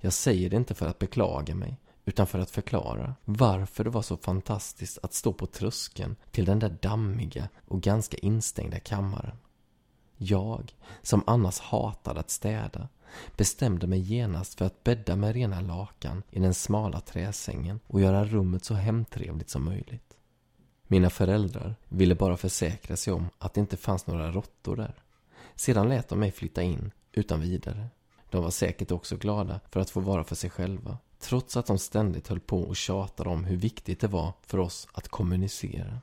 [0.00, 4.02] Jag säger det inte för att beklaga mig utan för att förklara varför det var
[4.02, 9.36] så fantastiskt att stå på tröskeln till den där dammiga och ganska instängda kammaren.
[10.16, 12.88] Jag, som annars hatade att städa,
[13.36, 18.24] bestämde mig genast för att bädda med rena lakan i den smala träsängen och göra
[18.24, 20.16] rummet så hemtrevligt som möjligt.
[20.86, 24.94] Mina föräldrar ville bara försäkra sig om att det inte fanns några råttor där.
[25.54, 27.88] Sedan lät de mig flytta in utan vidare.
[28.32, 31.78] De var säkert också glada för att få vara för sig själva trots att de
[31.78, 36.00] ständigt höll på och tjatade om hur viktigt det var för oss att kommunicera.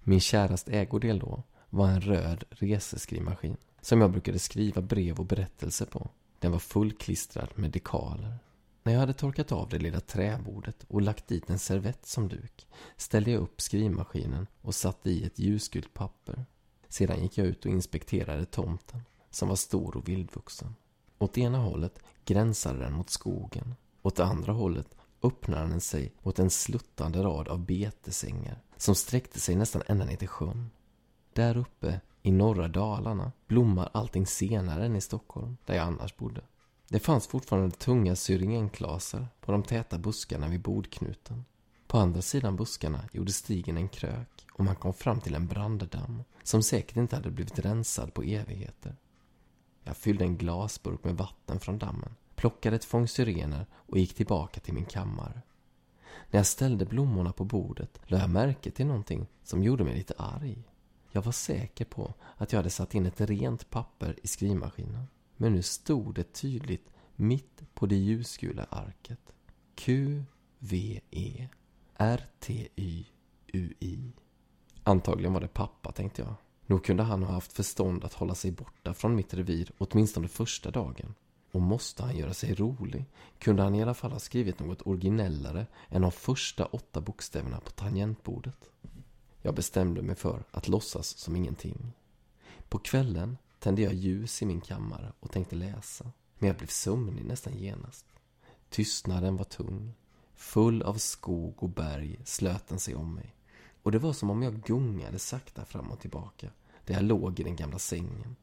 [0.00, 5.86] Min käraste ägodel då var en röd reseskrivmaskin som jag brukade skriva brev och berättelser
[5.86, 6.10] på.
[6.38, 8.36] Den var fullklistrad med dekaler.
[8.82, 12.66] När jag hade torkat av det lilla träbordet och lagt dit en servett som duk
[12.96, 16.44] ställde jag upp skrivmaskinen och satte i ett ljusgult papper.
[16.88, 19.00] Sedan gick jag ut och inspekterade tomten,
[19.30, 20.74] som var stor och vildvuxen.
[21.18, 23.74] Åt ena hållet gränsade den mot skogen.
[24.02, 29.40] Åt det andra hållet öppnade den sig mot en sluttande rad av betesängar som sträckte
[29.40, 30.70] sig nästan ända ner till sjön.
[31.32, 36.40] Där uppe i norra Dalarna blommar allting senare än i Stockholm, där jag annars bodde.
[36.88, 41.44] Det fanns fortfarande tunga syringenklasar på de täta buskarna vid bordknuten.
[41.86, 46.22] På andra sidan buskarna gjorde stigen en krök och man kom fram till en branddamm
[46.42, 48.96] som säkert inte hade blivit rensad på evigheter.
[49.84, 54.60] Jag fyllde en glasburk med vatten från dammen, plockade ett fång syrener och gick tillbaka
[54.60, 55.42] till min kammare.
[56.30, 60.14] När jag ställde blommorna på bordet lade jag märke till någonting som gjorde mig lite
[60.18, 60.64] arg.
[61.12, 65.06] Jag var säker på att jag hade satt in ett rent papper i skrivmaskinen.
[65.36, 69.34] Men nu stod det tydligt mitt på det ljusgula arket.
[69.74, 71.48] Q-V-E
[71.96, 73.12] R-T-Y-U-I.
[74.82, 76.34] Antagligen var det pappa, tänkte jag.
[76.66, 80.70] Nog kunde han ha haft förstånd att hålla sig borta från mitt revir åtminstone första
[80.70, 81.14] dagen.
[81.52, 83.04] Och måste han göra sig rolig
[83.38, 87.70] kunde han i alla fall ha skrivit något originellare än de första åtta bokstäverna på
[87.70, 88.70] tangentbordet.
[89.42, 91.92] Jag bestämde mig för att låtsas som ingenting.
[92.68, 96.12] På kvällen tände jag ljus i min kammare och tänkte läsa.
[96.38, 98.06] Men jag blev sömnig nästan genast.
[98.68, 99.94] Tystnaden var tung.
[100.34, 103.34] Full av skog och berg slöt den sig om mig.
[103.84, 106.50] Och det var som om jag gungade sakta fram och tillbaka
[106.84, 108.36] där jag låg i den gamla sängen.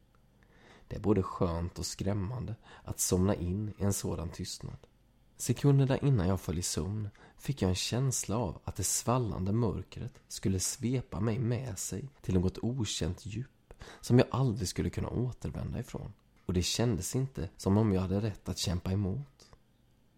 [0.88, 4.76] Det är både skönt och skrämmande att somna in i en sådan tystnad.
[5.36, 10.22] Sekunderna innan jag föll i sömn fick jag en känsla av att det svallande mörkret
[10.28, 15.80] skulle svepa mig med sig till något okänt djup som jag aldrig skulle kunna återvända
[15.80, 16.12] ifrån.
[16.46, 19.50] Och det kändes inte som om jag hade rätt att kämpa emot.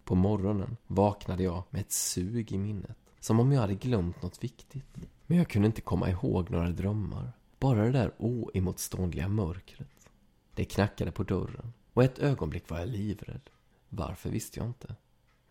[0.03, 2.97] På morgonen vaknade jag med ett sug i minnet.
[3.19, 4.85] Som om jag hade glömt något viktigt.
[5.27, 7.31] Men jag kunde inte komma ihåg några drömmar.
[7.59, 10.09] Bara det där oemotståndliga mörkret.
[10.53, 13.49] Det knackade på dörren och ett ögonblick var jag livrädd.
[13.89, 14.95] Varför visste jag inte.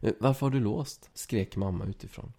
[0.01, 1.11] Eh, varför har du låst?
[1.15, 2.33] skrek mamma utifrån.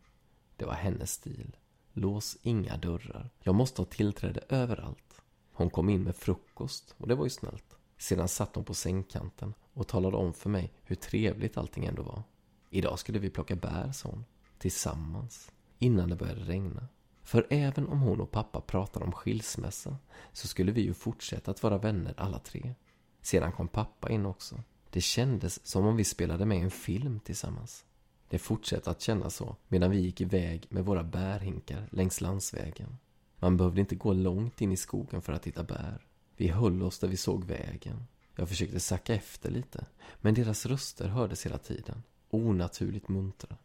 [0.56, 1.56] Det var hennes stil.
[1.93, 3.30] Lås inga dörrar.
[3.43, 5.21] Jag måste ha tillträde överallt.
[5.54, 7.78] Hon kom in med frukost och det var ju snällt.
[7.98, 12.24] Sedan satt hon på sängkanten och talade om för mig hur trevligt allting ändå var.
[12.69, 14.26] Idag skulle vi plocka bär, sa hon.
[14.58, 15.52] Tillsammans.
[15.80, 16.88] Innan det började regna.
[17.25, 19.97] För även om hon och pappa pratar om skilsmässa
[20.33, 22.73] så skulle vi ju fortsätta att vara vänner alla tre.
[23.21, 24.63] Sedan kom pappa in också.
[24.89, 27.85] Det kändes som om vi spelade med i en film tillsammans.
[28.29, 32.97] Det fortsatte att kännas så medan vi gick iväg med våra bärhinkar längs landsvägen.
[33.39, 36.07] Man behövde inte gå långt in i skogen för att hitta bär.
[36.38, 38.05] Vi höll oss där vi såg vägen.
[38.35, 39.85] Jag försökte sacka efter lite,
[40.21, 42.03] men deras röster hördes hela tiden.
[42.29, 43.57] Onaturligt muntra.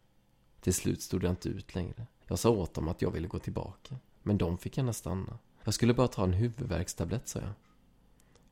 [0.60, 2.06] Till slut stod jag inte ut längre.
[2.30, 5.38] Jag sa åt dem att jag ville gå tillbaka, men de fick gärna stanna.
[5.64, 7.52] Jag skulle bara ta en huvudvärkstablett, sa jag.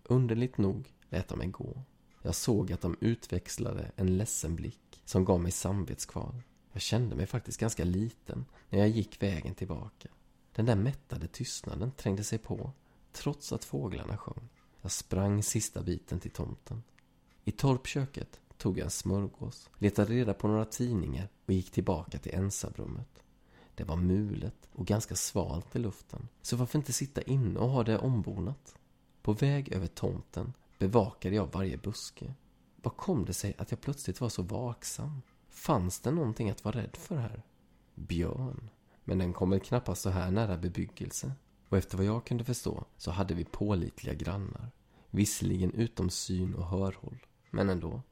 [0.04, 1.82] Underligt nog lät de mig gå.
[2.22, 6.42] Jag såg att de utväxlade en ledsen blick som gav mig samvetskval.
[6.72, 10.08] Jag kände mig faktiskt ganska liten när jag gick vägen tillbaka.
[10.52, 12.72] Den där mättade tystnaden trängde sig på,
[13.12, 14.48] trots att fåglarna sjöng.
[14.82, 16.82] Jag sprang sista biten till tomten.
[17.44, 22.34] I torpköket tog jag en smörgås, letade reda på några tidningar och gick tillbaka till
[22.34, 23.22] ensamrummet.
[23.78, 27.84] Det var mulet och ganska svalt i luften, så varför inte sitta inne och ha
[27.84, 28.76] det ombonat?
[29.22, 32.34] På väg över tomten bevakade jag varje buske.
[32.82, 35.22] Vad kom det sig att jag plötsligt var så vaksam?
[35.48, 37.42] Fanns det någonting att vara rädd för här?
[37.94, 38.70] Björn.
[39.04, 41.32] Men den kom väl knappast så här nära bebyggelse.
[41.68, 44.70] Och efter vad jag kunde förstå så hade vi pålitliga grannar.
[45.10, 48.02] Visserligen utom syn och hörhåll, men ändå.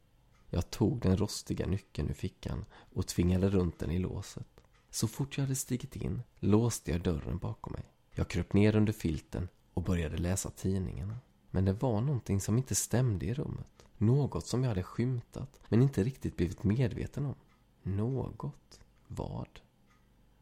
[0.50, 4.55] Jag tog den rostiga nyckeln ur fickan och tvingade runt den i låset.
[4.90, 7.84] Så fort jag hade stigit in låste jag dörren bakom mig.
[8.14, 11.18] Jag kröp ner under filten och började läsa tidningarna.
[11.50, 13.86] Men det var någonting som inte stämde i rummet.
[13.98, 17.34] Något som jag hade skymtat, men inte riktigt blivit medveten om.
[17.82, 18.80] Något?
[19.06, 19.60] Vad?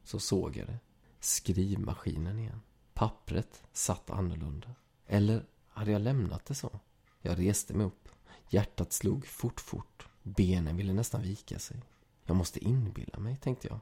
[0.05, 0.79] Så såg jag det.
[1.21, 2.61] Skrivmaskinen igen.
[2.95, 4.75] Pappret satt annorlunda.
[5.07, 6.81] Eller hade jag lämnat det så?
[7.21, 8.09] Jag reste mig upp.
[8.49, 10.09] Hjärtat slog fort, fort.
[10.23, 11.83] Benen ville nästan vika sig.
[12.25, 13.81] Jag måste inbilla mig, tänkte jag.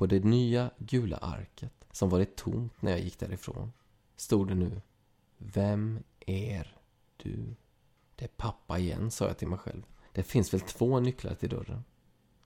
[0.00, 3.72] På det nya gula arket, som varit tomt när jag gick därifrån,
[4.16, 4.80] stod det nu
[5.38, 6.76] Vem är
[7.16, 7.54] du?
[8.16, 9.82] Det är pappa igen, sa jag till mig själv.
[10.12, 11.84] Det finns väl två nycklar till dörren?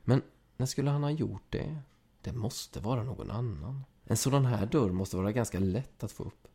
[0.03, 0.23] Men
[0.57, 1.79] när skulle han ha gjort det?
[2.23, 3.85] Det måste vara någon annan.
[4.05, 6.49] En sådan här dörr måste vara ganska lätt att få upp.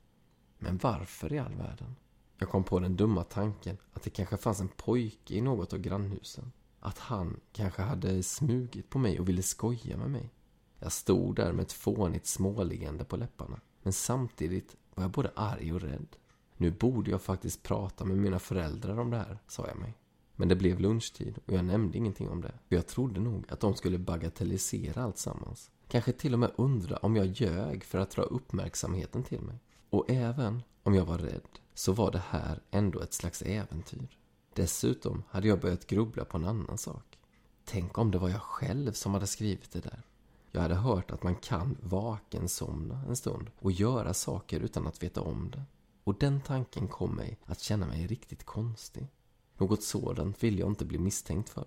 [0.58, 1.96] Men varför i all världen?
[2.38, 5.80] Jag kom på den dumma tanken att det kanske fanns en pojke i något av
[5.80, 6.52] grannhusen.
[6.80, 10.34] Att han kanske hade smugit på mig och ville skoja med mig.
[10.80, 13.60] Jag stod där med ett fånigt småleende på läpparna.
[13.84, 16.16] Men samtidigt var jag både arg och rädd.
[16.58, 19.98] Nu borde jag faktiskt prata med mina föräldrar om det här, sa jag mig.
[20.36, 22.54] Men det blev lunchtid och jag nämnde ingenting om det.
[22.68, 25.72] För jag trodde nog att de skulle bagatellisera allt sammans.
[25.88, 29.60] Kanske till och med undra om jag ljög för att dra uppmärksamheten till mig.
[29.90, 34.18] Och även om jag var rädd så var det här ändå ett slags äventyr.
[34.54, 37.18] Dessutom hade jag börjat grubbla på en annan sak.
[37.66, 40.04] Tänk om det var jag själv som hade skrivit det där.
[40.52, 45.22] Jag hade hört att man kan vakensomna en stund och göra saker utan att veta
[45.22, 45.64] om det.
[46.04, 49.08] Och den tanken kom mig att känna mig riktigt konstig.
[49.58, 51.66] Något sådant ville jag inte bli misstänkt för.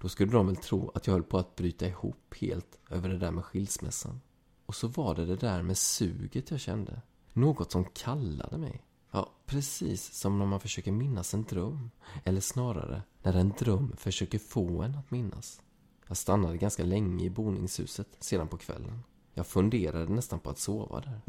[0.00, 3.18] Då skulle de väl tro att jag höll på att bryta ihop helt över det
[3.18, 4.20] där med skilsmässan.
[4.66, 7.02] Och så var det det där med suget jag kände.
[7.32, 8.84] Något som kallade mig.
[9.10, 11.90] Ja, precis som när man försöker minnas en dröm.
[12.24, 15.60] Eller snarare, när en dröm försöker få en att minnas.
[16.06, 19.02] Jag stannade ganska länge i boningshuset sedan på kvällen.
[19.34, 21.20] Jag funderade nästan på att sova där.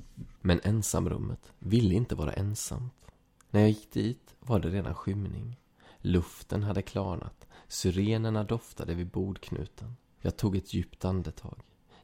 [0.42, 2.94] Men ensamrummet ville inte vara ensamt.
[3.50, 5.60] När jag gick dit var det redan skymning.
[5.98, 7.48] Luften hade klarnat.
[7.68, 9.96] Syrenerna doftade vid bordknuten.
[10.22, 11.60] Jag tog ett djupt andetag.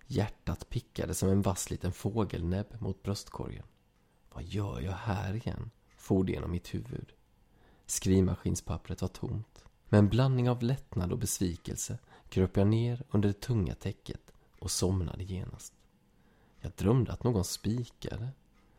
[0.07, 3.65] Hjärtat pickade som en vass liten fågelnäbb mot bröstkorgen.
[4.33, 5.71] Vad gör jag här igen?
[6.01, 7.13] for det genom mitt huvud.
[7.85, 9.65] Skrivmaskinspappret var tomt.
[9.91, 11.97] Med en blandning av lättnad och besvikelse
[12.29, 15.73] kröp jag ner under det tunga täcket och somnade genast.
[16.59, 18.29] Jag drömde att någon spikade.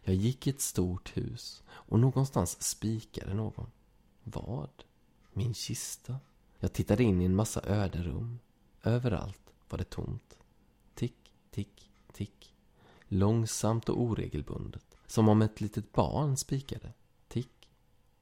[0.02, 3.70] Jag gick i ett stort hus och någonstans spikade någon.
[4.22, 4.70] Vad?
[5.32, 6.16] Min kista?
[6.58, 8.38] Jag tittade in i en massa öde rum.
[8.82, 10.38] Överallt var det tomt.
[10.94, 12.54] Tick, tick, tick.
[13.08, 14.96] Långsamt och oregelbundet.
[15.06, 16.92] Som om ett litet barn spikade.
[17.28, 17.68] Tick,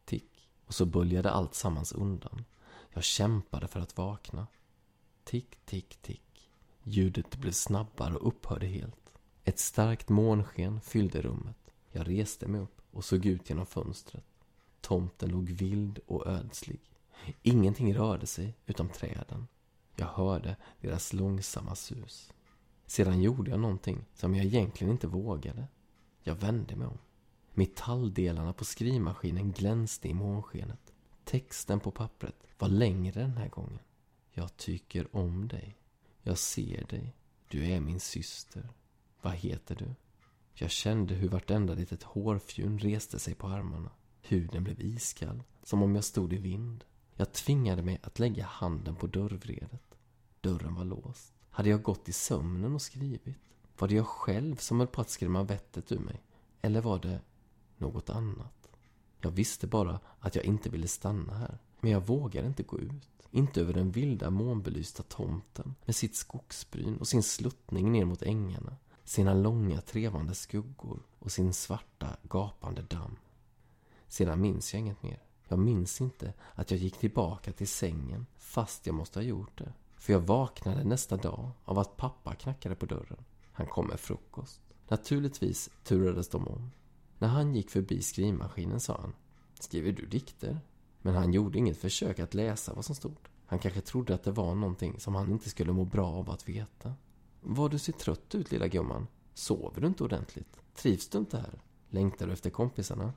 [0.04, 0.48] tick.
[0.66, 2.44] Och så böljade allt sammans undan.
[2.92, 4.46] Jag kämpade för att vakna.
[5.24, 6.50] Tick, tick, tick.
[6.82, 9.12] Ljudet blev snabbare och upphörde helt.
[9.44, 11.56] Ett starkt månsken fyllde rummet.
[11.92, 14.24] Jag reste mig upp och såg ut genom fönstret.
[14.80, 16.80] Tomten låg vild och ödslig.
[17.42, 19.46] Ingenting rörde sig utom träden.
[19.96, 22.32] Jag hörde deras långsamma sus.
[22.86, 25.66] Sedan gjorde jag någonting som jag egentligen inte vågade.
[26.22, 26.98] Jag vände mig om.
[27.54, 30.89] Metalldelarna på skrivmaskinen glänste i månskenet.
[31.30, 33.78] Texten på pappret var längre den här gången.
[34.32, 35.76] Jag tycker om dig.
[36.22, 37.14] Jag ser dig.
[37.48, 38.70] Du är min syster.
[39.22, 39.94] Vad heter du?
[40.54, 43.90] Jag kände hur vartenda litet hårfjun reste sig på armarna.
[44.22, 46.84] Huden blev iskall, som om jag stod i vind.
[47.14, 49.98] Jag tvingade mig att lägga handen på dörrvredet.
[50.40, 51.32] Dörren var låst.
[51.50, 53.38] Hade jag gått i sömnen och skrivit?
[53.78, 56.22] Var det jag själv som höll på att skrämma vettet ur mig?
[56.62, 57.20] Eller var det
[57.76, 58.59] något annat?
[59.20, 61.58] Jag visste bara att jag inte ville stanna här.
[61.80, 63.08] Men jag vågade inte gå ut.
[63.30, 68.76] Inte över den vilda månbelysta tomten med sitt skogsbryn och sin sluttning ner mot ängarna.
[69.04, 73.16] Sina långa trevande skuggor och sin svarta gapande damm.
[74.08, 75.22] Sedan minns jag inget mer.
[75.48, 79.72] Jag minns inte att jag gick tillbaka till sängen fast jag måste ha gjort det.
[79.96, 83.24] För jag vaknade nästa dag av att pappa knackade på dörren.
[83.52, 84.60] Han kom med frukost.
[84.88, 86.70] Naturligtvis turades de om.
[87.20, 89.12] När han gick förbi skrivmaskinen sa han
[89.54, 90.60] Skriver du dikter?
[91.02, 93.16] Men han gjorde inget försök att läsa vad som stod.
[93.46, 96.48] Han kanske trodde att det var någonting som han inte skulle må bra av att
[96.48, 96.94] veta.
[97.40, 99.06] Vad du ser trött ut, lilla gumman.
[99.34, 100.56] Sover du inte ordentligt?
[100.74, 101.62] Trivs du inte här?
[101.88, 103.12] Längtar du efter kompisarna?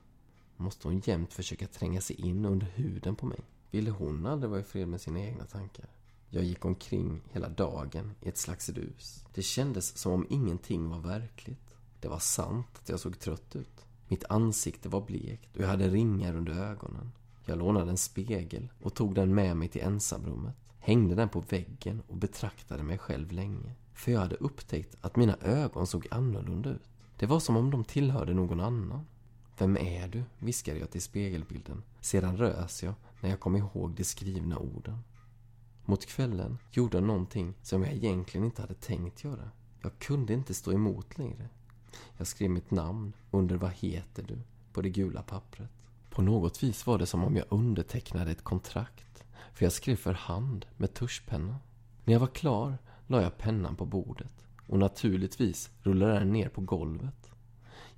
[0.58, 3.40] Måste hon jämt försöka tränga sig in under huden på mig?
[3.72, 5.90] Ville hon aldrig vara i fred med sina egna tankar?
[6.30, 9.26] Jag gick omkring hela dagen i ett slags rus.
[9.34, 11.76] Det kändes som om ingenting var verkligt.
[12.00, 13.86] Det var sant att jag såg trött ut.
[14.08, 17.12] Mitt ansikte var blekt och jag hade ringar under ögonen.
[17.46, 20.56] Jag lånade en spegel och tog den med mig till ensamrummet.
[20.80, 23.76] Hängde den på väggen och betraktade mig själv länge.
[23.94, 26.90] För jag hade upptäckt att mina ögon såg annorlunda ut.
[27.18, 29.06] Det var som om de tillhörde någon annan.
[29.58, 30.24] Vem är du?
[30.40, 31.84] viskade jag till spegelbilden.
[32.02, 35.00] Sedan rös jag när jag kom ihåg de skrivna orden.
[35.86, 39.52] Mot kvällen gjorde jag någonting som jag egentligen inte hade tänkt göra.
[39.82, 41.50] Jag kunde inte stå emot längre.
[42.18, 44.38] Jag skrev mitt namn under Vad heter du?
[44.74, 45.70] på det gula pappret.
[46.10, 49.24] På något vis var det som om jag undertecknade ett kontrakt.
[49.54, 51.56] För jag skrev för hand med tuschpenna.
[52.04, 52.78] När jag var klar
[53.08, 54.46] la jag pennan på bordet.
[54.68, 57.32] Och naturligtvis rullade den ner på golvet.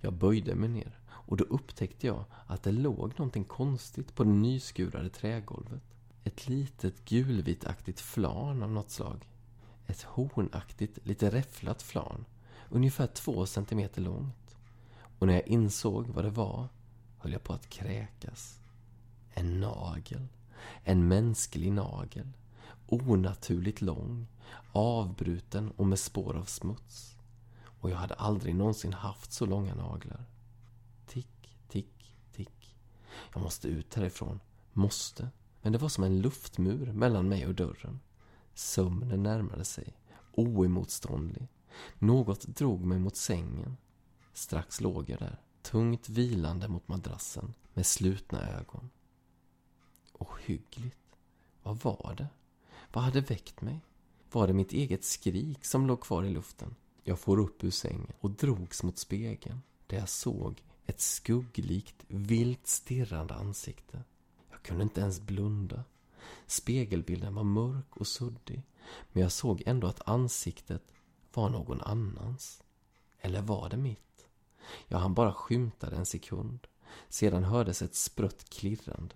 [0.01, 4.29] Jag böjde mig ner och då upptäckte jag att det låg någonting konstigt på det
[4.29, 5.83] nyskurade trägolvet.
[6.23, 9.29] Ett litet gulvitaktigt flarn av något slag.
[9.87, 12.25] Ett hornaktigt, lite räfflat flarn.
[12.75, 14.57] Ungefär två centimeter långt.
[15.19, 16.67] Och när jag insåg vad det var
[17.17, 18.59] höll jag på att kräkas.
[19.33, 20.27] En nagel.
[20.83, 22.27] En mänsklig nagel.
[22.87, 24.27] Onaturligt lång,
[24.71, 27.17] avbruten och med spår av smuts.
[27.79, 30.25] Och jag hade aldrig någonsin haft så långa naglar.
[31.07, 32.75] Tick, tick, tick.
[33.33, 34.39] Jag måste ut härifrån.
[34.73, 35.29] Måste.
[35.61, 37.99] Men det var som en luftmur mellan mig och dörren.
[38.53, 39.97] Sömnen närmade sig,
[40.31, 41.47] oemotståndlig.
[41.99, 43.77] Något drog mig mot sängen.
[44.33, 48.89] Strax låg jag där, tungt vilande mot madrassen med slutna ögon.
[50.13, 50.97] Ohyggligt.
[51.63, 52.27] Vad var det?
[52.93, 53.79] Vad hade väckt mig?
[54.31, 56.75] Var det mitt eget skrik som låg kvar i luften?
[57.03, 62.67] Jag får upp ur sängen och drogs mot spegeln där jag såg ett skugglikt, vilt
[62.67, 64.03] stirrande ansikte.
[64.51, 65.83] Jag kunde inte ens blunda.
[66.47, 68.63] Spegelbilden var mörk och suddig,
[69.11, 70.83] men jag såg ändå att ansiktet
[71.35, 72.63] var någon annans.
[73.21, 74.27] Eller var det mitt?
[74.87, 76.67] Jag han bara skymtade en sekund.
[77.09, 79.15] Sedan hördes ett sprött klirrande.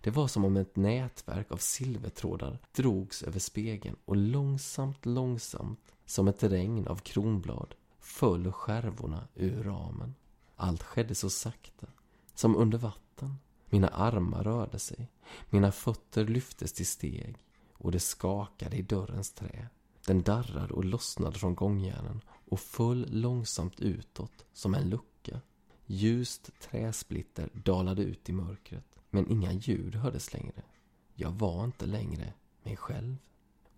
[0.00, 6.28] Det var som om ett nätverk av silvertrådar drogs över spegeln och långsamt, långsamt, som
[6.28, 10.14] ett regn av kronblad, föll skärvorna ur ramen.
[10.56, 11.86] Allt skedde så sakta,
[12.34, 13.34] som under vatten.
[13.66, 15.08] Mina armar rörde sig,
[15.50, 17.36] mina fötter lyftes till steg
[17.72, 19.68] och det skakade i dörrens trä.
[20.08, 25.40] Den darrade och lossnade från gångjärnen och föll långsamt utåt som en lucka.
[25.86, 30.62] Ljust träsplitter dalade ut i mörkret, men inga ljud hördes längre.
[31.14, 32.32] Jag var inte längre
[32.62, 33.16] mig själv.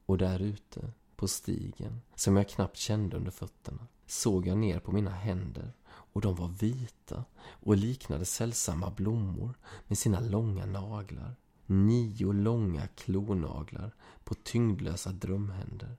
[0.07, 4.93] Och där ute, på stigen, som jag knappt kände under fötterna, såg jag ner på
[4.93, 9.55] mina händer och de var vita och liknade sällsamma blommor
[9.87, 11.37] med sina långa naglar.
[11.66, 15.97] Nio långa klonaglar på tyngdlösa drömhänder.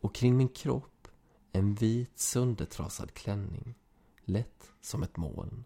[0.00, 1.08] Och kring min kropp
[1.52, 3.74] en vit söndertrasad klänning,
[4.24, 5.64] lätt som ett moln.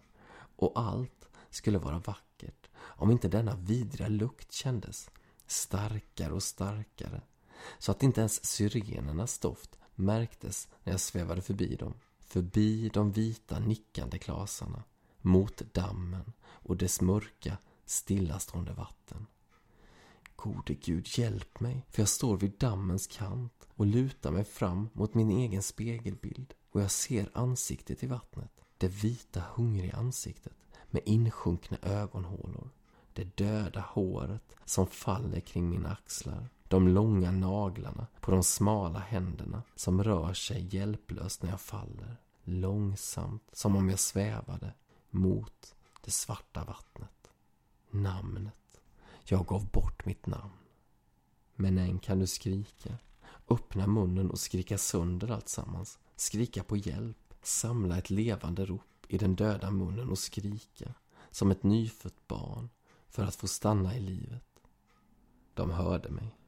[0.57, 5.11] Och allt skulle vara vackert om inte denna vidriga lukt kändes
[5.47, 7.23] starkare och starkare
[7.79, 11.95] så att inte ens syrenernas doft märktes när jag svävade förbi dem
[12.29, 14.85] förbi de vita nickande klasarna,
[15.21, 19.27] mot dammen och dess mörka, stillastående vatten.
[20.43, 25.15] Gode Gud, hjälp mig, för jag står vid dammens kant och lutar mig fram mot
[25.15, 28.51] min egen spegelbild och jag ser ansiktet i vattnet.
[28.77, 30.53] Det vita, hungriga ansiktet
[30.91, 32.71] med insjunkna ögonhålor.
[33.13, 36.49] Det döda håret som faller kring mina axlar.
[36.69, 42.17] De långa naglarna på de smala händerna som rör sig hjälplöst när jag faller.
[42.45, 44.75] Långsamt, som om jag svävade,
[45.11, 45.75] mot
[46.05, 47.31] det svarta vattnet.
[47.91, 48.55] Namnet.
[49.31, 50.53] Jag gav bort mitt namn.
[51.55, 52.99] Men än kan du skrika.
[53.49, 55.99] Öppna munnen och skrika sönder alltsammans.
[56.17, 57.35] Skrika på hjälp.
[57.43, 60.95] Samla ett levande rop i den döda munnen och skrika.
[61.31, 62.69] Som ett nyfött barn.
[63.09, 64.45] För att få stanna i livet.
[65.55, 66.39] De hörde mig.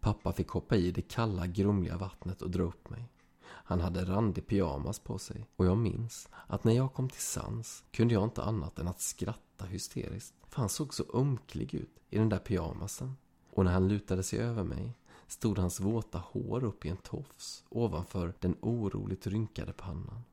[0.00, 3.08] Pappa fick hoppa i det kalla, grumliga vattnet och dra upp mig.
[3.42, 7.84] Han hade randig pyjamas på sig och jag minns att när jag kom till sans
[7.90, 10.34] kunde jag inte annat än att skratta skratta hysteriskt.
[10.48, 13.16] För han såg så ömklig ut i den där pyjamasen.
[13.50, 14.92] Och när han lutade sig över mig
[15.26, 20.24] stod hans våta hår upp i en tofs ovanför den oroligt rynkade pannan.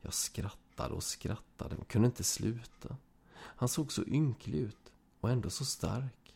[0.00, 2.96] Jag skrattade och skrattade och kunde inte sluta.
[3.34, 6.34] Han såg så ynklig ut och ändå så stark.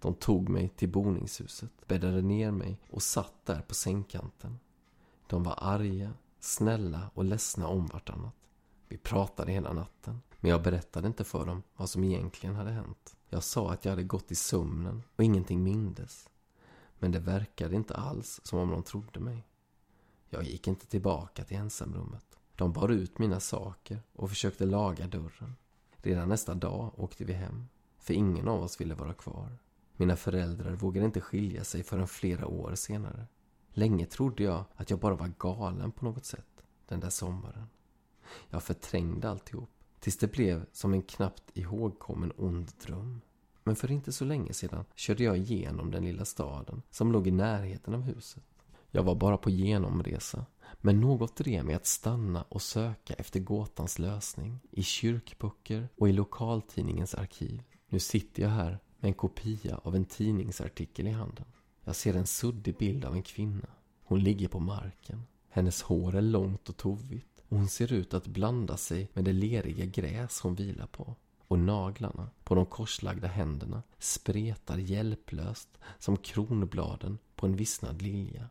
[0.00, 4.58] De tog mig till boningshuset, bäddade ner mig och satt där på sängkanten.
[5.26, 8.34] De var arga, snälla och ledsna om vartannat.
[8.88, 13.16] Vi pratade hela natten, men jag berättade inte för dem vad som egentligen hade hänt.
[13.28, 16.28] Jag sa att jag hade gått i sömnen och ingenting mindes.
[16.98, 19.46] Men det verkade inte alls som om de trodde mig.
[20.28, 22.38] Jag gick inte tillbaka till ensamrummet.
[22.56, 25.56] De bar ut mina saker och försökte laga dörren.
[25.96, 27.68] Redan nästa dag åkte vi hem,
[27.98, 29.58] för ingen av oss ville vara kvar.
[29.96, 33.26] Mina föräldrar vågade inte skilja sig förrän flera år senare.
[33.72, 37.66] Länge trodde jag att jag bara var galen på något sätt den där sommaren.
[38.48, 39.73] Jag förträngde alltihop
[40.04, 43.20] tills det blev som en knappt ihågkommen ond dröm.
[43.62, 47.30] Men för inte så länge sedan körde jag igenom den lilla staden som låg i
[47.30, 48.44] närheten av huset.
[48.90, 50.46] Jag var bara på genomresa,
[50.80, 56.12] men något drev mig att stanna och söka efter gåtans lösning i kyrkböcker och i
[56.12, 57.62] lokaltidningens arkiv.
[57.88, 61.46] Nu sitter jag här med en kopia av en tidningsartikel i handen.
[61.84, 63.68] Jag ser en suddig bild av en kvinna.
[64.02, 65.22] Hon ligger på marken.
[65.48, 69.32] Hennes hår är långt och tovigt och hon ser ut att blanda sig med det
[69.32, 71.14] leriga gräs hon vilar på.
[71.48, 78.48] Och naglarna på de korslagda händerna spretar hjälplöst som kronbladen på en vissnad lilja.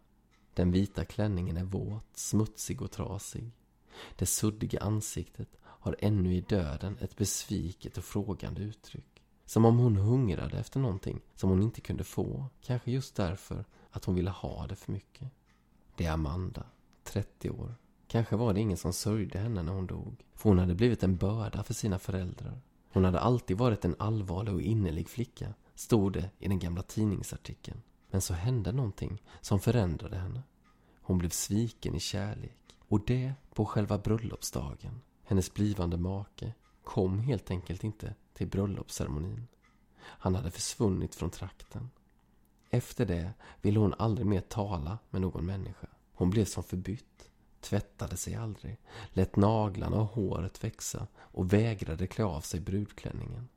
[0.53, 3.51] Den vita klänningen är våt, smutsig och trasig.
[4.15, 9.23] Det suddiga ansiktet har ännu i döden ett besviket och frågande uttryck.
[9.45, 12.45] Som om hon hungrade efter någonting som hon inte kunde få.
[12.61, 15.31] Kanske just därför att hon ville ha det för mycket.
[15.95, 16.65] Det är Amanda,
[17.03, 17.75] 30 år.
[18.07, 20.25] Kanske var det ingen som sörjde henne när hon dog.
[20.35, 22.61] För hon hade blivit en börda för sina föräldrar.
[22.91, 27.81] Hon hade alltid varit en allvarlig och innerlig flicka, stod det i den gamla tidningsartikeln.
[28.09, 30.41] Men så hände någonting som förändrade henne.
[31.01, 32.57] Hon blev sviken i kärlek.
[32.87, 35.01] Och det på själva bröllopsdagen.
[35.23, 39.47] Hennes blivande make kom helt enkelt inte till bröllopsceremonin.
[39.99, 41.89] Han hade försvunnit från trakten.
[42.69, 45.87] Efter det ville hon aldrig mer tala med någon människa.
[46.13, 47.29] Hon blev som förbytt,
[47.63, 48.77] tvättade sig aldrig,
[49.13, 53.49] lät naglarna och håret växa och vägrade klä av sig brudklänningen.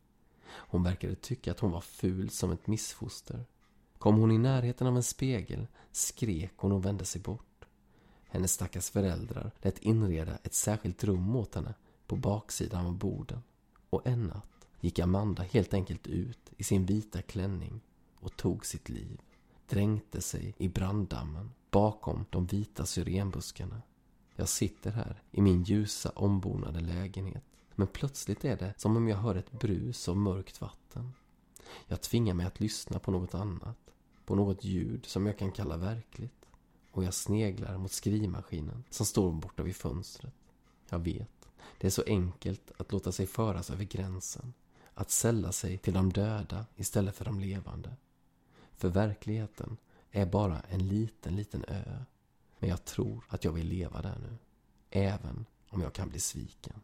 [0.49, 3.45] Hon verkade tycka att hon var ful som ett missfoster.
[3.99, 7.65] Kom hon i närheten av en spegel skrek hon och vände sig bort.
[8.29, 11.75] Hennes stackars föräldrar lät inreda ett särskilt rum åt henne
[12.07, 13.43] på baksidan av borden.
[13.91, 17.81] Och en natt gick Amanda helt enkelt ut i sin vita klänning
[18.15, 19.21] och tog sitt liv.
[19.69, 23.83] Dränkte sig i branddammen bakom de vita syrenbuskarna.
[24.37, 27.45] Jag sitter här i min ljusa ombonade lägenhet.
[27.74, 31.12] Men plötsligt är det som om jag hör ett brus av mörkt vatten.
[31.87, 33.78] Jag tvingar mig att lyssna på något annat.
[34.24, 36.47] På något ljud som jag kan kalla verkligt.
[36.91, 40.34] Och jag sneglar mot skrivmaskinen som står borta vid fönstret.
[40.89, 44.53] Jag vet, det är så enkelt att låta sig föras över gränsen
[44.95, 47.97] att sälla sig till de döda istället för de levande.
[48.74, 49.76] För verkligheten
[50.11, 52.05] är bara en liten, liten ö.
[52.59, 54.37] Men jag tror att jag vill leva där nu.
[54.91, 56.81] Även om jag kan bli sviken.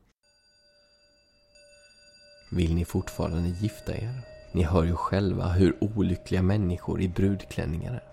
[2.51, 4.21] Vill ni fortfarande gifta er?
[4.53, 8.09] Ni hör ju själva hur olyckliga människor i brudklänningar är.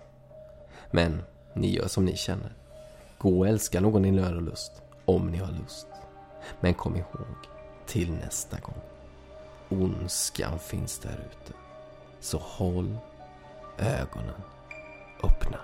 [0.90, 1.22] Men
[1.54, 2.56] ni gör som ni känner.
[3.18, 4.72] Gå och älska någon i nöd och lust,
[5.04, 5.86] om ni har lust.
[6.60, 7.36] Men kom ihåg,
[7.86, 8.80] till nästa gång
[9.70, 11.52] ondskan finns där ute.
[12.20, 12.98] Så håll
[13.78, 14.42] ögonen
[15.22, 15.58] öppna.